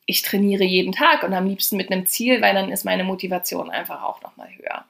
ich 0.07 0.23
trainiere 0.23 0.63
jeden 0.63 0.93
Tag 0.93 1.21
und 1.21 1.33
am 1.33 1.45
liebsten 1.45 1.77
mit 1.77 1.91
einem 1.91 2.07
Ziel, 2.07 2.41
weil 2.41 2.55
dann 2.55 2.71
ist 2.71 2.85
meine 2.85 3.03
Motivation 3.03 3.69
einfach 3.69 4.01
auch 4.01 4.21
nochmal 4.23 4.49
höher. 4.57 4.85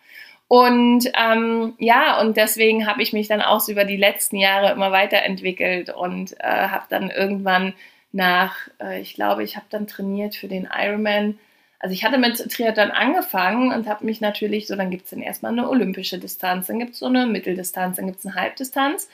Und 0.47 1.11
ähm, 1.19 1.73
ja, 1.79 2.21
und 2.21 2.37
deswegen 2.37 2.87
habe 2.87 3.01
ich 3.01 3.11
mich 3.11 3.27
dann 3.27 3.41
auch 3.41 3.59
so 3.59 3.73
über 3.73 3.83
die 3.83 3.97
letzten 3.97 4.37
Jahre 4.37 4.71
immer 4.71 4.93
weiterentwickelt 4.93 5.89
und 5.89 6.39
äh, 6.39 6.69
habe 6.69 6.85
dann 6.87 7.09
irgendwann 7.09 7.73
nach, 8.13 8.55
äh, 8.79 9.01
ich 9.01 9.15
glaube, 9.15 9.43
ich 9.43 9.57
habe 9.57 9.65
dann 9.69 9.87
trainiert 9.87 10.35
für 10.35 10.47
den 10.47 10.69
Ironman. 10.71 11.37
Also 11.79 11.93
ich 11.93 12.05
hatte 12.05 12.17
mit 12.17 12.37
Triathlon 12.37 12.91
angefangen 12.91 13.73
und 13.73 13.87
habe 13.87 14.05
mich 14.05 14.21
natürlich 14.21 14.67
so, 14.67 14.75
dann 14.75 14.91
gibt 14.91 15.05
es 15.05 15.09
dann 15.09 15.21
erstmal 15.21 15.51
eine 15.51 15.67
olympische 15.67 16.19
Distanz, 16.19 16.67
dann 16.67 16.79
gibt 16.79 16.93
es 16.93 16.99
so 16.99 17.07
eine 17.07 17.25
Mitteldistanz, 17.25 17.97
dann 17.97 18.05
gibt 18.05 18.19
es 18.19 18.25
eine 18.25 18.35
Halbdistanz 18.35 19.09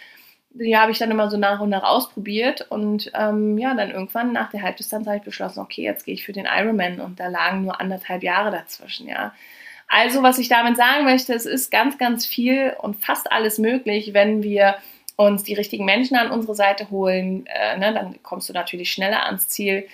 die 0.54 0.78
habe 0.78 0.92
ich 0.92 1.00
dann 1.00 1.12
immer 1.12 1.30
so 1.30 1.38
nach 1.38 1.60
und 1.60 1.70
nach 1.70 1.84
ausprobiert 1.84 2.68
und 2.70 3.12
ähm, 3.16 3.58
ja, 3.58 3.74
dann 3.74 3.92
irgendwann 3.92 4.34
nach 4.34 4.52
der 4.52 4.62
Halbdistanz 4.62 5.08
habe 5.08 5.18
ich 5.18 5.24
beschlossen, 5.24 5.60
okay, 5.60 5.82
jetzt 5.82 6.06
gehe 6.06 6.14
ich 6.14 6.24
für 6.24 6.34
den 6.34 6.46
Ironman 6.46 7.00
und 7.02 7.20
da 7.20 7.28
lagen 7.28 7.64
nur 7.64 7.82
anderthalb 7.82 8.24
Jahre 8.24 8.52
dazwischen, 8.52 9.08
ja. 9.08 9.34
Also, 9.88 10.24
was 10.24 10.40
ich 10.40 10.50
damit 10.50 10.78
sagen 10.78 11.06
möchte, 11.06 11.34
es 11.34 11.46
ist 11.46 11.70
ganz, 11.70 11.98
ganz 11.98 12.26
viel 12.26 12.74
und 12.82 13.04
fast 13.04 13.32
alles 13.32 13.60
möglich, 13.60 14.14
wenn 14.14 14.42
wir 14.42 14.76
uns 15.16 15.44
die 15.44 15.54
richtigen 15.54 15.86
Menschen 15.86 16.18
an 16.18 16.32
unsere 16.32 16.56
Seite 16.56 16.90
holen, 16.90 17.46
äh, 17.48 17.78
ne, 17.78 17.94
dann 17.94 18.22
kommst 18.24 18.50
du 18.50 18.54
natürlich 18.54 18.92
schneller 18.92 19.26
ans 19.26 19.48
Ziel. 19.50 19.88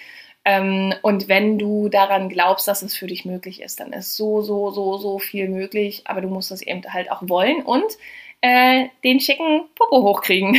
Ähm, 0.46 0.94
und 1.02 1.28
wenn 1.28 1.58
du 1.60 1.90
daran 1.90 2.30
glaubst, 2.30 2.68
dass 2.68 2.82
es 2.82 2.96
für 2.96 3.08
dich 3.08 3.26
möglich 3.26 3.62
ist, 3.62 3.80
dann 3.80 3.92
ist 3.92 4.16
so, 4.16 4.42
so, 4.42 4.72
so, 4.72 4.98
so 4.98 5.20
viel 5.20 5.50
möglich, 5.50 6.04
aber 6.06 6.22
du 6.22 6.30
musst 6.30 6.52
das 6.52 6.62
eben 6.62 6.82
halt 6.94 7.12
auch 7.12 7.24
wollen 7.28 7.62
und 7.62 7.98
äh, 8.42 8.88
den 9.04 9.20
schicken 9.20 9.66
Popo 9.76 10.02
hochkriegen. 10.02 10.58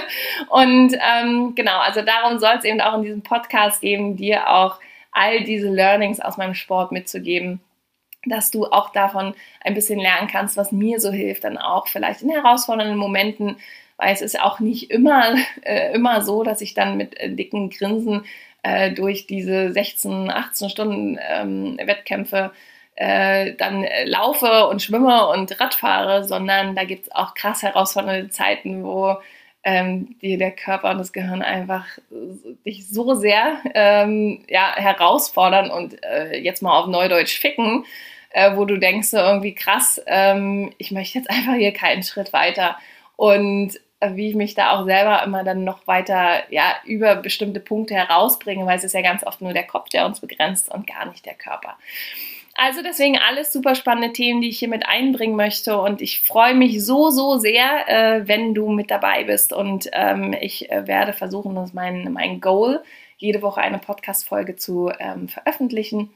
und 0.48 0.94
ähm, 0.94 1.54
genau, 1.54 1.78
also 1.78 2.02
darum 2.02 2.38
soll 2.38 2.56
es 2.58 2.64
eben 2.64 2.80
auch 2.80 2.94
in 2.94 3.02
diesem 3.02 3.22
Podcast 3.22 3.80
geben, 3.80 4.16
dir 4.16 4.50
auch 4.50 4.78
all 5.12 5.44
diese 5.44 5.68
Learnings 5.68 6.20
aus 6.20 6.36
meinem 6.36 6.54
Sport 6.54 6.92
mitzugeben, 6.92 7.60
dass 8.24 8.50
du 8.50 8.66
auch 8.66 8.90
davon 8.90 9.34
ein 9.60 9.74
bisschen 9.74 9.98
lernen 9.98 10.28
kannst, 10.28 10.56
was 10.56 10.72
mir 10.72 11.00
so 11.00 11.10
hilft, 11.10 11.44
dann 11.44 11.58
auch 11.58 11.86
vielleicht 11.88 12.22
in 12.22 12.30
herausfordernden 12.30 12.96
Momenten, 12.96 13.56
weil 13.96 14.12
es 14.12 14.22
ist 14.22 14.40
auch 14.40 14.60
nicht 14.60 14.90
immer, 14.90 15.34
äh, 15.62 15.94
immer 15.94 16.22
so, 16.22 16.42
dass 16.42 16.60
ich 16.60 16.74
dann 16.74 16.96
mit 16.96 17.18
äh, 17.18 17.30
dicken 17.30 17.70
Grinsen 17.70 18.24
äh, 18.62 18.92
durch 18.92 19.26
diese 19.26 19.72
16, 19.72 20.30
18 20.30 20.68
Stunden 20.70 21.18
ähm, 21.28 21.78
Wettkämpfe 21.82 22.52
äh, 22.96 23.54
dann 23.54 23.84
äh, 23.84 24.04
laufe 24.04 24.66
und 24.66 24.82
schwimme 24.82 25.28
und 25.28 25.58
Radfahre, 25.60 26.24
sondern 26.24 26.76
da 26.76 26.84
gibt 26.84 27.06
es 27.06 27.12
auch 27.12 27.34
krass 27.34 27.62
herausfordernde 27.62 28.30
Zeiten, 28.30 28.84
wo 28.84 29.16
ähm, 29.64 30.16
dir 30.20 30.38
der 30.38 30.50
Körper 30.50 30.90
und 30.90 30.98
das 30.98 31.12
Gehirn 31.12 31.42
einfach 31.42 31.86
dich 32.66 32.88
so 32.88 33.14
sehr 33.14 33.58
ähm, 33.74 34.44
ja, 34.48 34.74
herausfordern 34.74 35.70
und 35.70 36.02
äh, 36.04 36.36
jetzt 36.38 36.62
mal 36.62 36.76
auf 36.76 36.86
Neudeutsch 36.86 37.38
ficken, 37.38 37.84
äh, 38.30 38.56
wo 38.56 38.64
du 38.64 38.78
denkst 38.78 39.08
so 39.08 39.18
irgendwie 39.18 39.54
krass, 39.54 40.02
ähm, 40.06 40.72
ich 40.78 40.90
möchte 40.90 41.18
jetzt 41.18 41.30
einfach 41.30 41.54
hier 41.54 41.72
keinen 41.72 42.02
Schritt 42.02 42.32
weiter. 42.32 42.76
Und 43.16 43.78
äh, 44.00 44.16
wie 44.16 44.30
ich 44.30 44.34
mich 44.34 44.54
da 44.54 44.72
auch 44.72 44.84
selber 44.84 45.22
immer 45.22 45.44
dann 45.44 45.64
noch 45.64 45.86
weiter 45.86 46.42
ja, 46.50 46.74
über 46.84 47.14
bestimmte 47.14 47.60
Punkte 47.60 47.94
herausbringe, 47.94 48.66
weil 48.66 48.78
es 48.78 48.84
ist 48.84 48.94
ja 48.94 49.02
ganz 49.02 49.24
oft 49.24 49.40
nur 49.40 49.52
der 49.52 49.66
Kopf, 49.66 49.88
der 49.90 50.06
uns 50.06 50.20
begrenzt 50.20 50.72
und 50.72 50.86
gar 50.86 51.06
nicht 51.06 51.24
der 51.24 51.34
Körper. 51.34 51.76
Also 52.54 52.82
deswegen 52.82 53.18
alles 53.18 53.52
super 53.52 53.74
spannende 53.74 54.12
Themen, 54.12 54.42
die 54.42 54.50
ich 54.50 54.58
hier 54.58 54.68
mit 54.68 54.86
einbringen 54.86 55.36
möchte. 55.36 55.78
Und 55.78 56.02
ich 56.02 56.20
freue 56.20 56.54
mich 56.54 56.84
so, 56.84 57.10
so 57.10 57.38
sehr, 57.38 57.88
äh, 57.88 58.28
wenn 58.28 58.54
du 58.54 58.68
mit 58.68 58.90
dabei 58.90 59.24
bist. 59.24 59.52
Und 59.52 59.88
ähm, 59.92 60.34
ich 60.38 60.70
äh, 60.70 60.86
werde 60.86 61.12
versuchen, 61.12 61.54
das 61.54 61.70
ist 61.70 61.74
mein, 61.74 62.12
mein 62.12 62.40
Goal, 62.40 62.82
jede 63.16 63.40
Woche 63.40 63.60
eine 63.60 63.78
Podcast-Folge 63.78 64.56
zu 64.56 64.90
ähm, 64.98 65.28
veröffentlichen. 65.28 66.10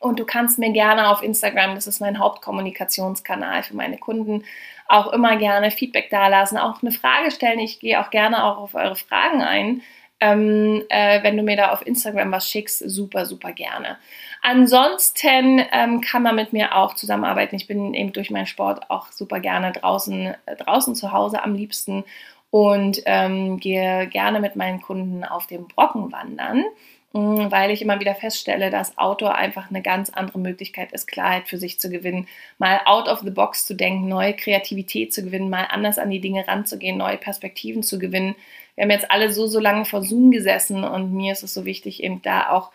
Und 0.00 0.20
du 0.20 0.24
kannst 0.24 0.58
mir 0.58 0.72
gerne 0.72 1.08
auf 1.08 1.22
Instagram, 1.22 1.74
das 1.74 1.86
ist 1.86 2.00
mein 2.00 2.18
Hauptkommunikationskanal 2.18 3.64
für 3.64 3.74
meine 3.74 3.98
Kunden, 3.98 4.44
auch 4.86 5.12
immer 5.12 5.36
gerne 5.36 5.70
Feedback 5.70 6.08
dalassen, 6.10 6.56
auch 6.56 6.82
eine 6.82 6.92
Frage 6.92 7.30
stellen. 7.30 7.58
Ich 7.58 7.80
gehe 7.80 8.00
auch 8.00 8.10
gerne 8.10 8.44
auch 8.44 8.58
auf 8.58 8.74
eure 8.74 8.96
Fragen 8.96 9.42
ein. 9.42 9.82
Ähm, 10.20 10.82
äh, 10.88 11.22
wenn 11.22 11.36
du 11.36 11.42
mir 11.42 11.56
da 11.56 11.70
auf 11.70 11.86
Instagram 11.86 12.32
was 12.32 12.48
schickst, 12.48 12.78
super, 12.78 13.24
super 13.24 13.52
gerne. 13.52 13.98
Ansonsten 14.42 15.64
ähm, 15.72 16.00
kann 16.00 16.22
man 16.22 16.34
mit 16.34 16.52
mir 16.52 16.76
auch 16.76 16.94
zusammenarbeiten. 16.94 17.56
Ich 17.56 17.66
bin 17.66 17.94
eben 17.94 18.12
durch 18.12 18.30
meinen 18.30 18.46
Sport 18.46 18.90
auch 18.90 19.12
super 19.12 19.40
gerne 19.40 19.72
draußen, 19.72 20.34
äh, 20.46 20.56
draußen 20.56 20.94
zu 20.94 21.12
Hause 21.12 21.42
am 21.42 21.54
liebsten 21.54 22.04
und 22.50 23.02
ähm, 23.04 23.58
gehe 23.58 24.06
gerne 24.06 24.40
mit 24.40 24.56
meinen 24.56 24.80
Kunden 24.80 25.24
auf 25.24 25.46
dem 25.46 25.68
Brocken 25.68 26.10
wandern, 26.12 26.64
weil 27.12 27.70
ich 27.70 27.80
immer 27.80 28.00
wieder 28.00 28.14
feststelle, 28.14 28.70
dass 28.70 28.98
Outdoor 28.98 29.34
einfach 29.34 29.70
eine 29.70 29.80
ganz 29.80 30.10
andere 30.10 30.38
Möglichkeit 30.38 30.92
ist, 30.92 31.06
Klarheit 31.06 31.48
für 31.48 31.56
sich 31.56 31.80
zu 31.80 31.88
gewinnen, 31.88 32.28
mal 32.58 32.80
out 32.84 33.08
of 33.08 33.20
the 33.20 33.30
box 33.30 33.66
zu 33.66 33.74
denken, 33.74 34.08
neue 34.08 34.34
Kreativität 34.34 35.14
zu 35.14 35.22
gewinnen, 35.22 35.48
mal 35.48 35.64
anders 35.70 35.98
an 35.98 36.10
die 36.10 36.20
Dinge 36.20 36.46
ranzugehen, 36.46 36.98
neue 36.98 37.16
Perspektiven 37.16 37.82
zu 37.82 37.98
gewinnen. 37.98 38.34
Wir 38.74 38.84
haben 38.84 38.90
jetzt 38.90 39.10
alle 39.10 39.32
so, 39.32 39.46
so 39.46 39.58
lange 39.58 39.86
vor 39.86 40.02
Zoom 40.02 40.30
gesessen 40.30 40.84
und 40.84 41.12
mir 41.12 41.32
ist 41.32 41.42
es 41.42 41.54
so 41.54 41.64
wichtig, 41.64 42.02
eben 42.02 42.20
da 42.22 42.50
auch 42.50 42.70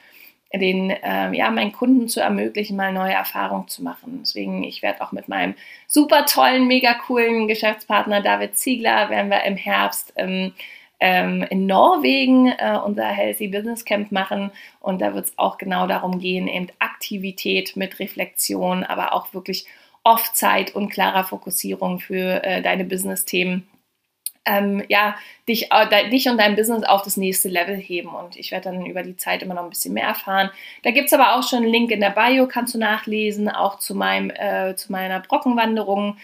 den, 0.53 0.91
äh, 0.91 1.31
ja, 1.35 1.49
meinen 1.49 1.71
Kunden 1.71 2.07
zu 2.07 2.19
ermöglichen, 2.19 2.75
mal 2.75 2.93
neue 2.93 3.13
Erfahrungen 3.13 3.67
zu 3.67 3.83
machen. 3.83 4.19
Deswegen, 4.21 4.63
ich 4.63 4.81
werde 4.81 5.01
auch 5.01 5.11
mit 5.11 5.27
meinem 5.27 5.55
super 5.87 6.25
tollen, 6.25 6.67
mega 6.67 6.93
coolen 6.93 7.47
Geschäftspartner 7.47 8.21
David 8.21 8.57
Ziegler, 8.57 9.09
werden 9.09 9.31
wir 9.31 9.43
im 9.43 9.57
Herbst 9.57 10.13
ähm, 10.15 10.53
ähm, 11.03 11.45
in 11.49 11.65
Norwegen 11.65 12.47
äh, 12.47 12.79
unser 12.83 13.05
Healthy 13.07 13.49
Business 13.49 13.83
Camp 13.83 14.13
machen. 14.13 14.51
Und 14.79 15.01
da 15.01 15.13
wird 15.13 15.25
es 15.25 15.37
auch 15.37 15.57
genau 15.57 15.85
darum 15.85 16.19
gehen, 16.19 16.47
eben 16.47 16.67
Aktivität 16.79 17.75
mit 17.75 17.99
Reflexion, 17.99 18.85
aber 18.85 19.11
auch 19.11 19.33
wirklich 19.33 19.65
Off-Zeit 20.05 20.73
und 20.73 20.89
klarer 20.89 21.25
Fokussierung 21.25 21.99
für 21.99 22.41
äh, 22.45 22.61
deine 22.61 22.85
Business-Themen 22.85 23.67
ähm, 24.45 24.83
ja, 24.89 25.15
dich, 25.47 25.71
äh, 25.71 26.09
dich 26.09 26.27
und 26.27 26.37
dein 26.37 26.55
Business 26.55 26.83
auf 26.83 27.01
das 27.01 27.17
nächste 27.17 27.49
Level 27.49 27.75
heben. 27.75 28.09
Und 28.09 28.35
ich 28.35 28.51
werde 28.51 28.71
dann 28.71 28.85
über 28.85 29.03
die 29.03 29.15
Zeit 29.15 29.41
immer 29.41 29.53
noch 29.53 29.63
ein 29.63 29.69
bisschen 29.69 29.93
mehr 29.93 30.07
erfahren. 30.07 30.49
Da 30.83 30.91
gibt 30.91 31.07
es 31.07 31.13
aber 31.13 31.35
auch 31.35 31.43
schon 31.43 31.63
einen 31.63 31.71
Link 31.71 31.91
in 31.91 32.01
der 32.01 32.09
Bio, 32.09 32.47
kannst 32.47 32.73
du 32.73 32.77
nachlesen, 32.77 33.49
auch 33.49 33.79
zu, 33.79 33.95
meinem, 33.95 34.29
äh, 34.31 34.75
zu 34.75 34.91
meiner 34.91 35.19
Brockenwanderung. 35.19 36.17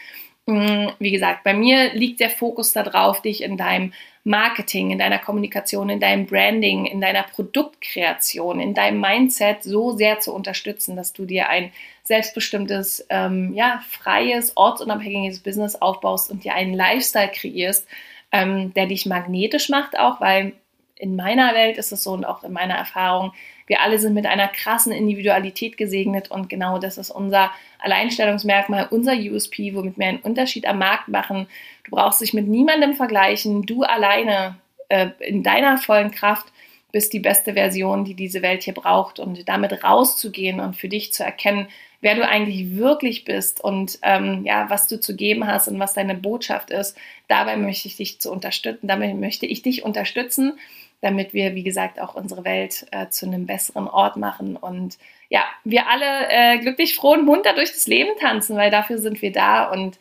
Mhm, 0.50 0.94
wie 0.98 1.12
gesagt, 1.12 1.44
bei 1.44 1.54
mir 1.54 1.94
liegt 1.94 2.20
der 2.20 2.32
Fokus 2.32 2.74
darauf, 2.74 3.22
dich 3.22 3.44
in 3.44 3.56
deinem 3.56 3.94
Marketing, 4.24 4.90
in 4.90 4.98
deiner 4.98 5.20
Kommunikation, 5.20 5.90
in 5.90 6.00
deinem 6.00 6.26
Branding, 6.26 6.88
in 6.88 7.00
deiner 7.02 7.22
Produktkreation, 7.22 8.60
in 8.60 8.74
deinem 8.74 9.00
Mindset 9.00 9.62
so 9.62 9.96
sehr 9.96 10.20
zu 10.20 10.34
unterstützen, 10.34 10.96
dass 10.96 11.14
du 11.14 11.26
dir 11.26 11.50
ein 11.50 11.72
selbstbestimmtes, 12.04 13.06
ähm, 13.10 13.54
ja, 13.54 13.84
freies, 13.88 14.58
ortsunabhängiges 14.58 15.40
Business 15.42 15.76
aufbaust 15.76 16.32
und 16.32 16.44
dir 16.44 16.56
einen 16.56 16.74
Lifestyle 16.74 17.30
kreierst, 17.32 17.88
ähm, 18.32 18.74
der 18.74 18.88
dich 18.88 19.06
magnetisch 19.06 19.70
macht, 19.70 20.00
auch 20.00 20.20
weil 20.20 20.54
in 21.00 21.16
meiner 21.16 21.56
Welt 21.56 21.78
ist 21.78 21.92
es 21.92 22.04
so 22.04 22.12
und 22.12 22.26
auch 22.26 22.44
in 22.44 22.52
meiner 22.52 22.76
Erfahrung, 22.76 23.34
wir 23.66 23.82
alle 23.82 24.00
sind 24.00 24.14
mit 24.14 24.26
einer 24.26 24.50
krassen 24.50 24.92
Individualität 24.92 25.78
gesegnet 25.78 26.30
und 26.30 26.50
genau 26.50 26.78
das 26.78 26.98
ist 26.98 27.10
unser 27.10 27.52
Alleinstellungsmerkmal, 27.80 28.88
unser 28.92 29.14
USP, 29.14 29.74
womit 29.74 29.98
wir 29.98 30.08
einen 30.08 30.20
Unterschied 30.20 30.68
am 30.68 30.80
Markt 30.80 31.08
machen. 31.08 31.48
Du 31.86 31.92
brauchst 31.92 32.22
dich 32.22 32.34
mit 32.34 32.48
niemandem 32.48 32.96
vergleichen, 32.96 33.66
du 33.66 33.84
alleine 33.84 34.56
äh, 34.90 35.10
in 35.20 35.42
deiner 35.42 35.78
vollen 35.78 36.12
Kraft 36.12 36.48
bist 36.92 37.14
die 37.14 37.20
beste 37.20 37.54
Version, 37.54 38.04
die 38.04 38.16
diese 38.16 38.42
Welt 38.42 38.64
hier 38.64 38.74
braucht 38.74 39.20
und 39.20 39.48
damit 39.48 39.84
rauszugehen 39.84 40.60
und 40.60 40.76
für 40.76 40.90
dich 40.90 41.14
zu 41.14 41.24
erkennen, 41.24 41.68
wer 42.02 42.16
du 42.16 42.28
eigentlich 42.28 42.76
wirklich 42.76 43.26
bist 43.26 43.64
und 43.64 44.00
ähm, 44.02 44.44
ja, 44.46 44.70
was 44.70 44.88
du 44.88 45.00
zu 45.00 45.16
geben 45.16 45.48
hast 45.48 45.68
und 45.68 45.80
was 45.80 45.94
deine 45.94 46.16
Botschaft 46.16 46.72
ist. 46.72 46.98
Dabei 47.28 47.58
möchte 47.58 47.88
ich 47.88 47.98
dich 47.98 48.20
zu 48.20 48.32
unterstützen, 48.32 48.88
damit 48.88 49.16
möchte 49.18 49.46
ich 49.46 49.62
dich 49.62 49.84
unterstützen, 49.84 50.58
damit 51.02 51.34
wir, 51.34 51.56
wie 51.56 51.64
gesagt, 51.64 52.00
auch 52.00 52.16
unsere 52.16 52.44
Welt 52.44 52.86
äh, 52.92 53.10
zu 53.10 53.26
einem 53.26 53.46
besseren 53.46 53.88
Ort 53.88 54.18
machen 54.18 54.56
und 54.56 54.98
ja, 55.30 55.44
wir 55.64 55.88
alle 55.88 56.28
äh, 56.30 56.60
glücklich, 56.60 56.96
froh 56.96 57.14
und 57.14 57.26
munter 57.26 57.54
durch 57.54 57.72
das 57.72 57.88
Leben 57.88 58.18
tanzen, 58.20 58.58
weil 58.58 58.72
dafür 58.72 58.98
sind 58.98 59.22
wir 59.22 59.32
da 59.32 59.70
und 59.72 60.00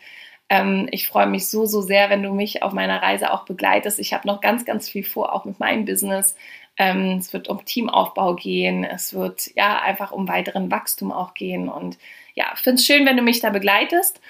ähm, 0.50 0.88
ich 0.90 1.06
freue 1.08 1.26
mich 1.26 1.48
so, 1.48 1.66
so 1.66 1.82
sehr, 1.82 2.10
wenn 2.10 2.22
du 2.22 2.32
mich 2.32 2.62
auf 2.62 2.72
meiner 2.72 3.02
Reise 3.02 3.32
auch 3.32 3.44
begleitest. 3.44 3.98
Ich 3.98 4.14
habe 4.14 4.26
noch 4.26 4.40
ganz, 4.40 4.64
ganz 4.64 4.88
viel 4.88 5.04
vor, 5.04 5.34
auch 5.34 5.44
mit 5.44 5.60
meinem 5.60 5.84
Business. 5.84 6.36
Ähm, 6.78 7.18
es 7.18 7.32
wird 7.32 7.48
um 7.48 7.64
Teamaufbau 7.64 8.34
gehen. 8.34 8.84
Es 8.84 9.12
wird 9.12 9.50
ja 9.56 9.80
einfach 9.80 10.12
um 10.12 10.28
weiteren 10.28 10.70
Wachstum 10.70 11.12
auch 11.12 11.34
gehen. 11.34 11.68
Und 11.68 11.98
ja, 12.38 12.52
finde 12.54 12.76
es 12.76 12.86
schön, 12.86 13.04
wenn 13.04 13.16
du 13.16 13.22
mich 13.22 13.40
da 13.40 13.50
begleitest. 13.50 14.20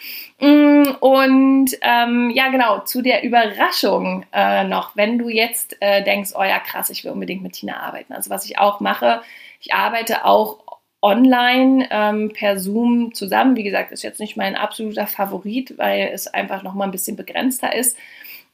Mm, 0.40 0.84
und 1.00 1.70
ähm, 1.82 2.30
ja, 2.30 2.48
genau, 2.48 2.80
zu 2.80 3.02
der 3.02 3.22
Überraschung 3.22 4.24
äh, 4.32 4.64
noch, 4.64 4.96
wenn 4.96 5.18
du 5.18 5.28
jetzt 5.28 5.76
äh, 5.80 6.02
denkst, 6.02 6.30
oh 6.34 6.42
ja, 6.42 6.58
krass, 6.58 6.88
ich 6.88 7.04
will 7.04 7.12
unbedingt 7.12 7.42
mit 7.42 7.52
Tina 7.52 7.76
arbeiten. 7.80 8.14
Also 8.14 8.30
was 8.30 8.46
ich 8.46 8.58
auch 8.58 8.80
mache, 8.80 9.20
ich 9.60 9.74
arbeite 9.74 10.24
auch 10.24 10.60
online 11.02 11.86
ähm, 11.90 12.32
per 12.32 12.58
Zoom 12.58 13.12
zusammen. 13.12 13.56
Wie 13.56 13.62
gesagt, 13.62 13.92
ist 13.92 14.02
jetzt 14.02 14.20
nicht 14.20 14.38
mein 14.38 14.56
absoluter 14.56 15.06
Favorit, 15.06 15.76
weil 15.76 16.10
es 16.12 16.28
einfach 16.28 16.62
noch 16.62 16.72
mal 16.72 16.84
ein 16.84 16.90
bisschen 16.90 17.16
begrenzter 17.16 17.74
ist 17.74 17.98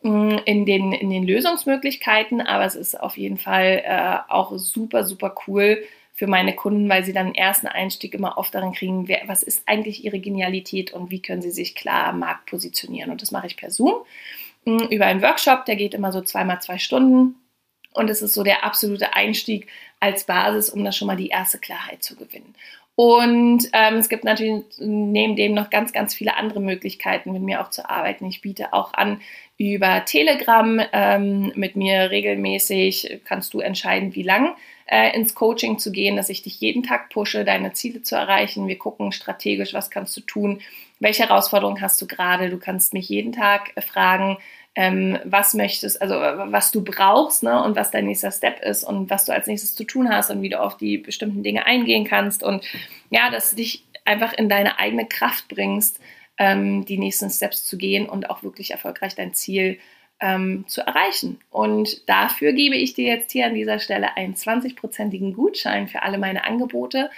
mm, 0.03 0.38
in 0.47 0.67
den, 0.67 0.93
in 0.93 1.11
den 1.11 1.25
Lösungsmöglichkeiten, 1.25 2.40
aber 2.40 2.64
es 2.64 2.75
ist 2.75 3.01
auf 3.01 3.17
jeden 3.17 3.38
Fall 3.38 3.83
äh, 3.85 4.33
auch 4.33 4.51
super, 4.57 5.05
super 5.05 5.33
cool 5.47 5.85
für 6.14 6.29
meine 6.29 6.55
Kunden, 6.55 6.88
weil 6.88 7.05
sie 7.05 7.12
dann 7.12 7.27
einen 7.27 7.35
ersten 7.35 7.66
Einstieg 7.66 8.14
immer 8.14 8.38
oft 8.38 8.55
darin 8.55 8.72
kriegen, 8.72 9.09
wer, 9.09 9.22
was 9.27 9.42
ist 9.42 9.66
eigentlich 9.66 10.05
ihre 10.05 10.20
Genialität 10.20 10.92
und 10.92 11.11
wie 11.11 11.20
können 11.20 11.42
sie 11.42 11.50
sich 11.50 11.74
klar 11.74 12.07
am 12.07 12.20
Markt 12.20 12.46
positionieren. 12.46 13.11
Und 13.11 13.20
das 13.20 13.33
mache 13.33 13.48
ich 13.48 13.57
per 13.57 13.70
Zoom 13.70 14.05
mm, 14.64 14.85
über 14.90 15.07
einen 15.07 15.22
Workshop, 15.22 15.64
der 15.64 15.74
geht 15.74 15.92
immer 15.92 16.12
so 16.12 16.20
zweimal 16.20 16.62
zwei 16.62 16.79
Stunden. 16.79 17.35
Und 17.92 18.11
es 18.11 18.22
ist 18.22 18.35
so 18.35 18.44
der 18.44 18.64
absolute 18.64 19.14
Einstieg 19.14 19.66
als 19.98 20.24
Basis, 20.24 20.70
um 20.70 20.85
da 20.85 20.92
schon 20.92 21.09
mal 21.09 21.16
die 21.16 21.29
erste 21.29 21.59
Klarheit 21.59 22.03
zu 22.03 22.14
gewinnen. 22.14 22.55
Und 22.96 23.68
ähm, 23.72 23.94
es 23.94 24.09
gibt 24.09 24.22
natürlich 24.22 24.62
neben 24.79 25.35
dem 25.35 25.53
noch 25.53 25.68
ganz, 25.68 25.92
ganz 25.92 26.14
viele 26.14 26.37
andere 26.37 26.61
Möglichkeiten, 26.61 27.33
mit 27.33 27.42
mir 27.42 27.61
auch 27.61 27.70
zu 27.70 27.88
arbeiten. 27.90 28.27
Ich 28.27 28.40
biete 28.40 28.72
auch 28.72 28.94
an 28.94 29.20
über 29.59 30.05
Telegram 30.05 30.81
ähm, 30.92 31.53
mit 31.57 31.74
mir 31.74 32.12
regelmäßig. 32.12 33.20
Kannst 33.24 33.53
du 33.53 33.59
entscheiden, 33.59 34.14
wie 34.14 34.22
lang 34.22 34.55
äh, 34.87 35.14
ins 35.16 35.35
Coaching 35.35 35.79
zu 35.79 35.92
gehen, 35.92 36.16
dass 36.16 36.29
ich 36.29 36.42
dich 36.42 36.61
jeden 36.61 36.83
Tag 36.83 37.11
pushe, 37.11 37.44
deine 37.44 37.73
Ziele 37.73 38.03
zu 38.03 38.16
erreichen. 38.16 38.68
Wir 38.68 38.79
gucken 38.79 39.12
strategisch, 39.12 39.75
was 39.75 39.90
kannst 39.90 40.16
du 40.16 40.20
tun, 40.20 40.61
welche 41.01 41.25
Herausforderungen 41.25 41.81
hast 41.81 42.01
du 42.03 42.07
gerade. 42.07 42.51
Du 42.51 42.59
kannst 42.59 42.94
mich 42.94 43.09
jeden 43.09 43.33
Tag 43.33 43.73
äh, 43.77 43.81
fragen, 43.81 44.38
ähm, 44.77 45.18
was 45.25 45.55
möchtest, 45.55 46.03
also 46.03 46.14
äh, 46.14 46.53
was 46.53 46.70
du 46.73 46.83
brauchst 46.83 47.42
ne, 47.42 47.62
und 47.62 47.77
was 47.77 47.90
dein 47.90 48.07
nächster 48.07 48.33
Step 48.33 48.61
ist 48.61 48.85
und 48.85 49.09
was 49.09 49.25
du 49.25 49.33
als 49.33 49.47
nächstes 49.47 49.75
zu 49.75 49.85
tun 49.85 50.09
hast 50.09 50.31
und 50.31 50.42
wie 50.42 50.49
du 50.49 50.61
auf 50.61 50.77
die 50.77 50.99
bestimmten 50.99 51.42
Dinge 51.42 51.66
eingehen 51.66 52.05
kannst 52.05 52.42
und 52.42 52.64
ja, 53.11 53.31
dass 53.31 53.51
du 53.51 53.57
dich 53.57 53.85
einfach 54.05 54.33
in 54.33 54.49
deine 54.49 54.79
eigene 54.79 55.07
Kraft 55.07 55.49
bringst, 55.49 56.01
ähm, 56.38 56.85
die 56.85 56.99
nächsten 56.99 57.31
Steps 57.31 57.64
zu 57.64 57.79
gehen 57.79 58.09
und 58.09 58.29
auch 58.29 58.42
wirklich 58.42 58.73
erfolgreich 58.73 59.14
dein 59.14 59.33
Ziel 59.35 59.79
ähm, 60.20 60.64
zu 60.66 60.81
erreichen. 60.81 61.38
Und 61.50 62.09
dafür 62.09 62.53
gebe 62.53 62.77
ich 62.77 62.94
dir 62.94 63.07
jetzt 63.07 63.33
hier 63.33 63.46
an 63.46 63.55
dieser 63.55 63.79
Stelle 63.79 64.16
einen 64.16 64.35
20-prozentigen 64.35 65.35
Gutschein 65.35 65.88
für 65.88 66.03
alle 66.03 66.18
meine 66.18 66.44
Angebote. 66.44 67.11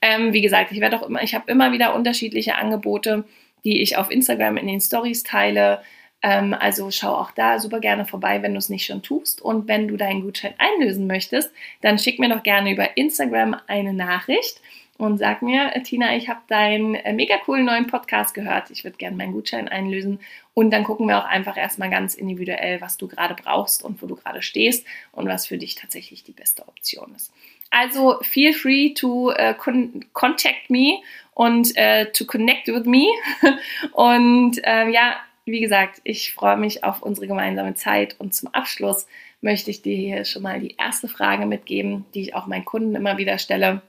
Ähm, 0.00 0.32
wie 0.32 0.42
gesagt, 0.42 0.72
ich 0.72 0.80
werde 0.80 0.98
auch 0.98 1.06
immer, 1.06 1.22
ich 1.22 1.34
habe 1.34 1.50
immer 1.50 1.72
wieder 1.72 1.94
unterschiedliche 1.94 2.56
Angebote, 2.56 3.24
die 3.64 3.82
ich 3.82 3.96
auf 3.96 4.10
Instagram 4.10 4.56
in 4.56 4.66
den 4.66 4.80
Stories 4.80 5.22
teile. 5.24 5.82
Ähm, 6.22 6.54
also 6.58 6.90
schau 6.90 7.14
auch 7.14 7.32
da 7.32 7.58
super 7.58 7.80
gerne 7.80 8.06
vorbei, 8.06 8.42
wenn 8.42 8.52
du 8.52 8.58
es 8.58 8.68
nicht 8.68 8.86
schon 8.86 9.02
tust. 9.02 9.42
Und 9.42 9.68
wenn 9.68 9.88
du 9.88 9.96
deinen 9.96 10.22
Gutschein 10.22 10.54
einlösen 10.58 11.06
möchtest, 11.06 11.52
dann 11.82 11.98
schick 11.98 12.18
mir 12.18 12.28
doch 12.28 12.42
gerne 12.42 12.72
über 12.72 12.96
Instagram 12.96 13.56
eine 13.66 13.92
Nachricht 13.92 14.60
und 14.96 15.18
sag 15.18 15.42
mir, 15.42 15.72
Tina, 15.82 16.16
ich 16.16 16.28
habe 16.28 16.40
deinen 16.46 16.94
äh, 16.94 17.12
mega 17.12 17.36
coolen 17.38 17.64
neuen 17.64 17.88
Podcast 17.88 18.32
gehört. 18.32 18.70
Ich 18.70 18.84
würde 18.84 18.96
gerne 18.96 19.16
meinen 19.16 19.32
Gutschein 19.32 19.68
einlösen. 19.68 20.20
Und 20.54 20.70
dann 20.70 20.84
gucken 20.84 21.08
wir 21.08 21.18
auch 21.18 21.24
einfach 21.24 21.56
erstmal 21.56 21.90
ganz 21.90 22.14
individuell, 22.14 22.80
was 22.80 22.96
du 22.96 23.08
gerade 23.08 23.34
brauchst 23.34 23.82
und 23.82 24.00
wo 24.00 24.06
du 24.06 24.14
gerade 24.14 24.40
stehst 24.40 24.86
und 25.10 25.26
was 25.26 25.46
für 25.46 25.58
dich 25.58 25.74
tatsächlich 25.74 26.22
die 26.22 26.32
beste 26.32 26.68
Option 26.68 27.12
ist. 27.16 27.32
Also 27.70 28.18
feel 28.22 28.52
free 28.52 28.94
to 28.94 29.32
uh, 29.32 29.52
con 29.54 30.04
contact 30.12 30.70
me 30.70 31.00
und 31.34 31.72
uh, 31.76 32.04
to 32.12 32.24
connect 32.24 32.68
with 32.68 32.84
me. 32.84 33.06
und 33.92 34.58
uh, 34.58 34.88
ja, 34.88 35.16
wie 35.44 35.60
gesagt, 35.60 36.00
ich 36.04 36.32
freue 36.32 36.56
mich 36.56 36.84
auf 36.84 37.02
unsere 37.02 37.26
gemeinsame 37.26 37.74
Zeit 37.74 38.14
und 38.20 38.32
zum 38.32 38.54
Abschluss 38.54 39.08
möchte 39.40 39.72
ich 39.72 39.82
dir 39.82 39.96
hier 39.96 40.24
schon 40.24 40.42
mal 40.42 40.60
die 40.60 40.76
erste 40.78 41.08
Frage 41.08 41.46
mitgeben, 41.46 42.06
die 42.14 42.22
ich 42.22 42.34
auch 42.36 42.46
meinen 42.46 42.64
Kunden 42.64 42.94
immer 42.94 43.18
wieder 43.18 43.38
stelle. 43.38 43.82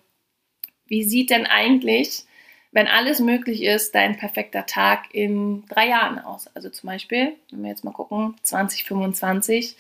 Wie 0.88 1.04
sieht 1.04 1.30
denn 1.30 1.46
eigentlich, 1.46 2.24
wenn 2.72 2.88
alles 2.88 3.20
möglich 3.20 3.64
ist, 3.64 3.96
dein 3.96 4.18
perfekter 4.18 4.66
Tag 4.66 5.14
in 5.14 5.66
drei 5.68 5.88
Jahren 5.88 6.20
aus? 6.20 6.48
Also 6.56 6.70
zum 6.70 6.88
Beispiel, 6.88 7.34
wenn 7.52 7.64
wir 7.64 7.70
jetzt 7.70 7.84
mal 7.84 7.92
gucken, 7.92 8.36
2025, 8.44 9.76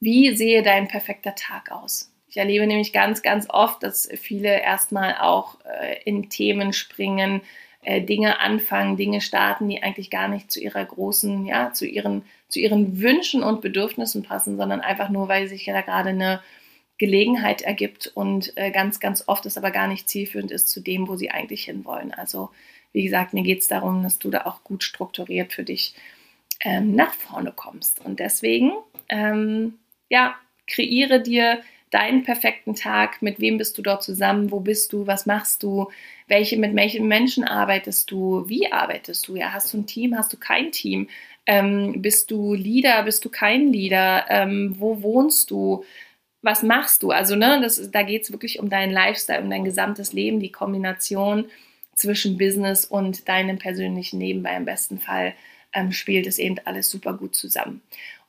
wie 0.00 0.36
sehe 0.36 0.62
dein 0.62 0.88
perfekter 0.88 1.34
Tag 1.34 1.70
aus? 1.70 2.12
Ich 2.28 2.36
erlebe 2.36 2.66
nämlich 2.66 2.92
ganz, 2.92 3.22
ganz 3.22 3.48
oft, 3.50 3.82
dass 3.82 4.08
viele 4.14 4.60
erstmal 4.60 5.16
auch 5.18 5.58
äh, 5.64 6.00
in 6.04 6.30
Themen 6.30 6.72
springen, 6.72 7.42
äh, 7.82 8.02
Dinge 8.02 8.38
anfangen, 8.38 8.96
Dinge 8.96 9.20
starten, 9.20 9.68
die 9.68 9.82
eigentlich 9.82 10.10
gar 10.10 10.28
nicht 10.28 10.50
zu 10.50 10.60
ihrer 10.60 10.84
großen, 10.84 11.44
ja, 11.46 11.72
zu 11.72 11.86
ihren, 11.86 12.22
zu 12.48 12.60
ihren 12.60 13.00
Wünschen 13.00 13.42
und 13.42 13.62
Bedürfnissen 13.62 14.22
passen, 14.22 14.56
sondern 14.56 14.80
einfach 14.80 15.08
nur, 15.08 15.28
weil 15.28 15.48
sich 15.48 15.64
da 15.64 15.80
gerade 15.80 16.10
eine 16.10 16.40
Gelegenheit 17.00 17.62
ergibt 17.62 18.12
und 18.14 18.52
äh, 18.56 18.70
ganz, 18.70 19.00
ganz 19.00 19.24
oft 19.26 19.46
es 19.46 19.56
aber 19.56 19.70
gar 19.70 19.88
nicht 19.88 20.06
zielführend 20.06 20.50
ist 20.50 20.68
zu 20.68 20.80
dem, 20.80 21.08
wo 21.08 21.16
sie 21.16 21.30
eigentlich 21.30 21.64
hinwollen. 21.64 22.12
Also 22.12 22.50
wie 22.92 23.02
gesagt, 23.02 23.32
mir 23.32 23.42
geht 23.42 23.60
es 23.60 23.68
darum, 23.68 24.02
dass 24.02 24.18
du 24.18 24.28
da 24.28 24.42
auch 24.44 24.62
gut 24.64 24.84
strukturiert 24.84 25.54
für 25.54 25.64
dich 25.64 25.94
ähm, 26.60 26.94
nach 26.94 27.14
vorne 27.14 27.52
kommst. 27.56 28.04
Und 28.04 28.20
deswegen, 28.20 28.72
ähm, 29.08 29.78
ja, 30.10 30.34
kreiere 30.66 31.22
dir 31.22 31.62
deinen 31.88 32.22
perfekten 32.22 32.74
Tag, 32.74 33.22
mit 33.22 33.40
wem 33.40 33.56
bist 33.56 33.78
du 33.78 33.82
dort 33.82 34.02
zusammen, 34.02 34.50
wo 34.50 34.60
bist 34.60 34.92
du, 34.92 35.06
was 35.06 35.24
machst 35.24 35.62
du, 35.62 35.88
welche, 36.28 36.58
mit 36.58 36.76
welchen 36.76 37.08
Menschen 37.08 37.44
arbeitest 37.44 38.10
du, 38.10 38.46
wie 38.46 38.70
arbeitest 38.70 39.26
du, 39.26 39.36
ja, 39.36 39.54
hast 39.54 39.72
du 39.72 39.78
ein 39.78 39.86
Team, 39.86 40.18
hast 40.18 40.34
du 40.34 40.36
kein 40.36 40.70
Team, 40.70 41.08
ähm, 41.46 42.02
bist 42.02 42.30
du 42.30 42.52
Leader, 42.52 43.02
bist 43.04 43.24
du 43.24 43.30
kein 43.30 43.72
Leader, 43.72 44.26
ähm, 44.28 44.76
wo 44.78 45.02
wohnst 45.02 45.50
du, 45.50 45.82
was 46.42 46.62
machst 46.62 47.02
du, 47.02 47.10
also 47.10 47.36
ne, 47.36 47.60
das, 47.62 47.90
da 47.90 48.02
geht 48.02 48.22
es 48.22 48.32
wirklich 48.32 48.58
um 48.60 48.70
deinen 48.70 48.92
Lifestyle, 48.92 49.42
um 49.42 49.50
dein 49.50 49.64
gesamtes 49.64 50.12
Leben, 50.12 50.40
die 50.40 50.52
Kombination 50.52 51.46
zwischen 51.94 52.38
Business 52.38 52.84
und 52.84 53.28
deinem 53.28 53.58
persönlichen 53.58 54.20
Leben, 54.20 54.42
weil 54.42 54.56
im 54.56 54.64
besten 54.64 54.98
Fall 54.98 55.34
ähm, 55.74 55.92
spielt 55.92 56.26
es 56.26 56.38
eben 56.38 56.56
alles 56.64 56.90
super 56.90 57.12
gut 57.12 57.34
zusammen. 57.34 57.82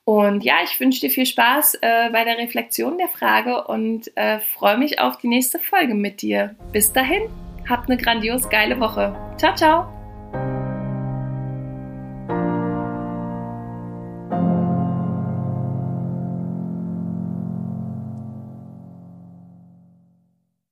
Und 0.04 0.42
ja, 0.42 0.56
ich 0.64 0.78
wünsche 0.80 1.00
dir 1.00 1.10
viel 1.10 1.26
Spaß 1.26 1.78
äh, 1.80 2.10
bei 2.10 2.24
der 2.24 2.36
Reflexion 2.38 2.98
der 2.98 3.08
Frage 3.08 3.64
und 3.64 4.14
äh, 4.16 4.40
freue 4.40 4.76
mich 4.76 4.98
auf 4.98 5.18
die 5.18 5.28
nächste 5.28 5.58
Folge 5.58 5.94
mit 5.94 6.22
dir. 6.22 6.56
Bis 6.72 6.92
dahin, 6.92 7.22
habt 7.68 7.88
eine 7.88 8.00
grandios 8.00 8.48
geile 8.50 8.80
Woche. 8.80 9.16
Ciao, 9.38 9.54
ciao! 9.54 10.01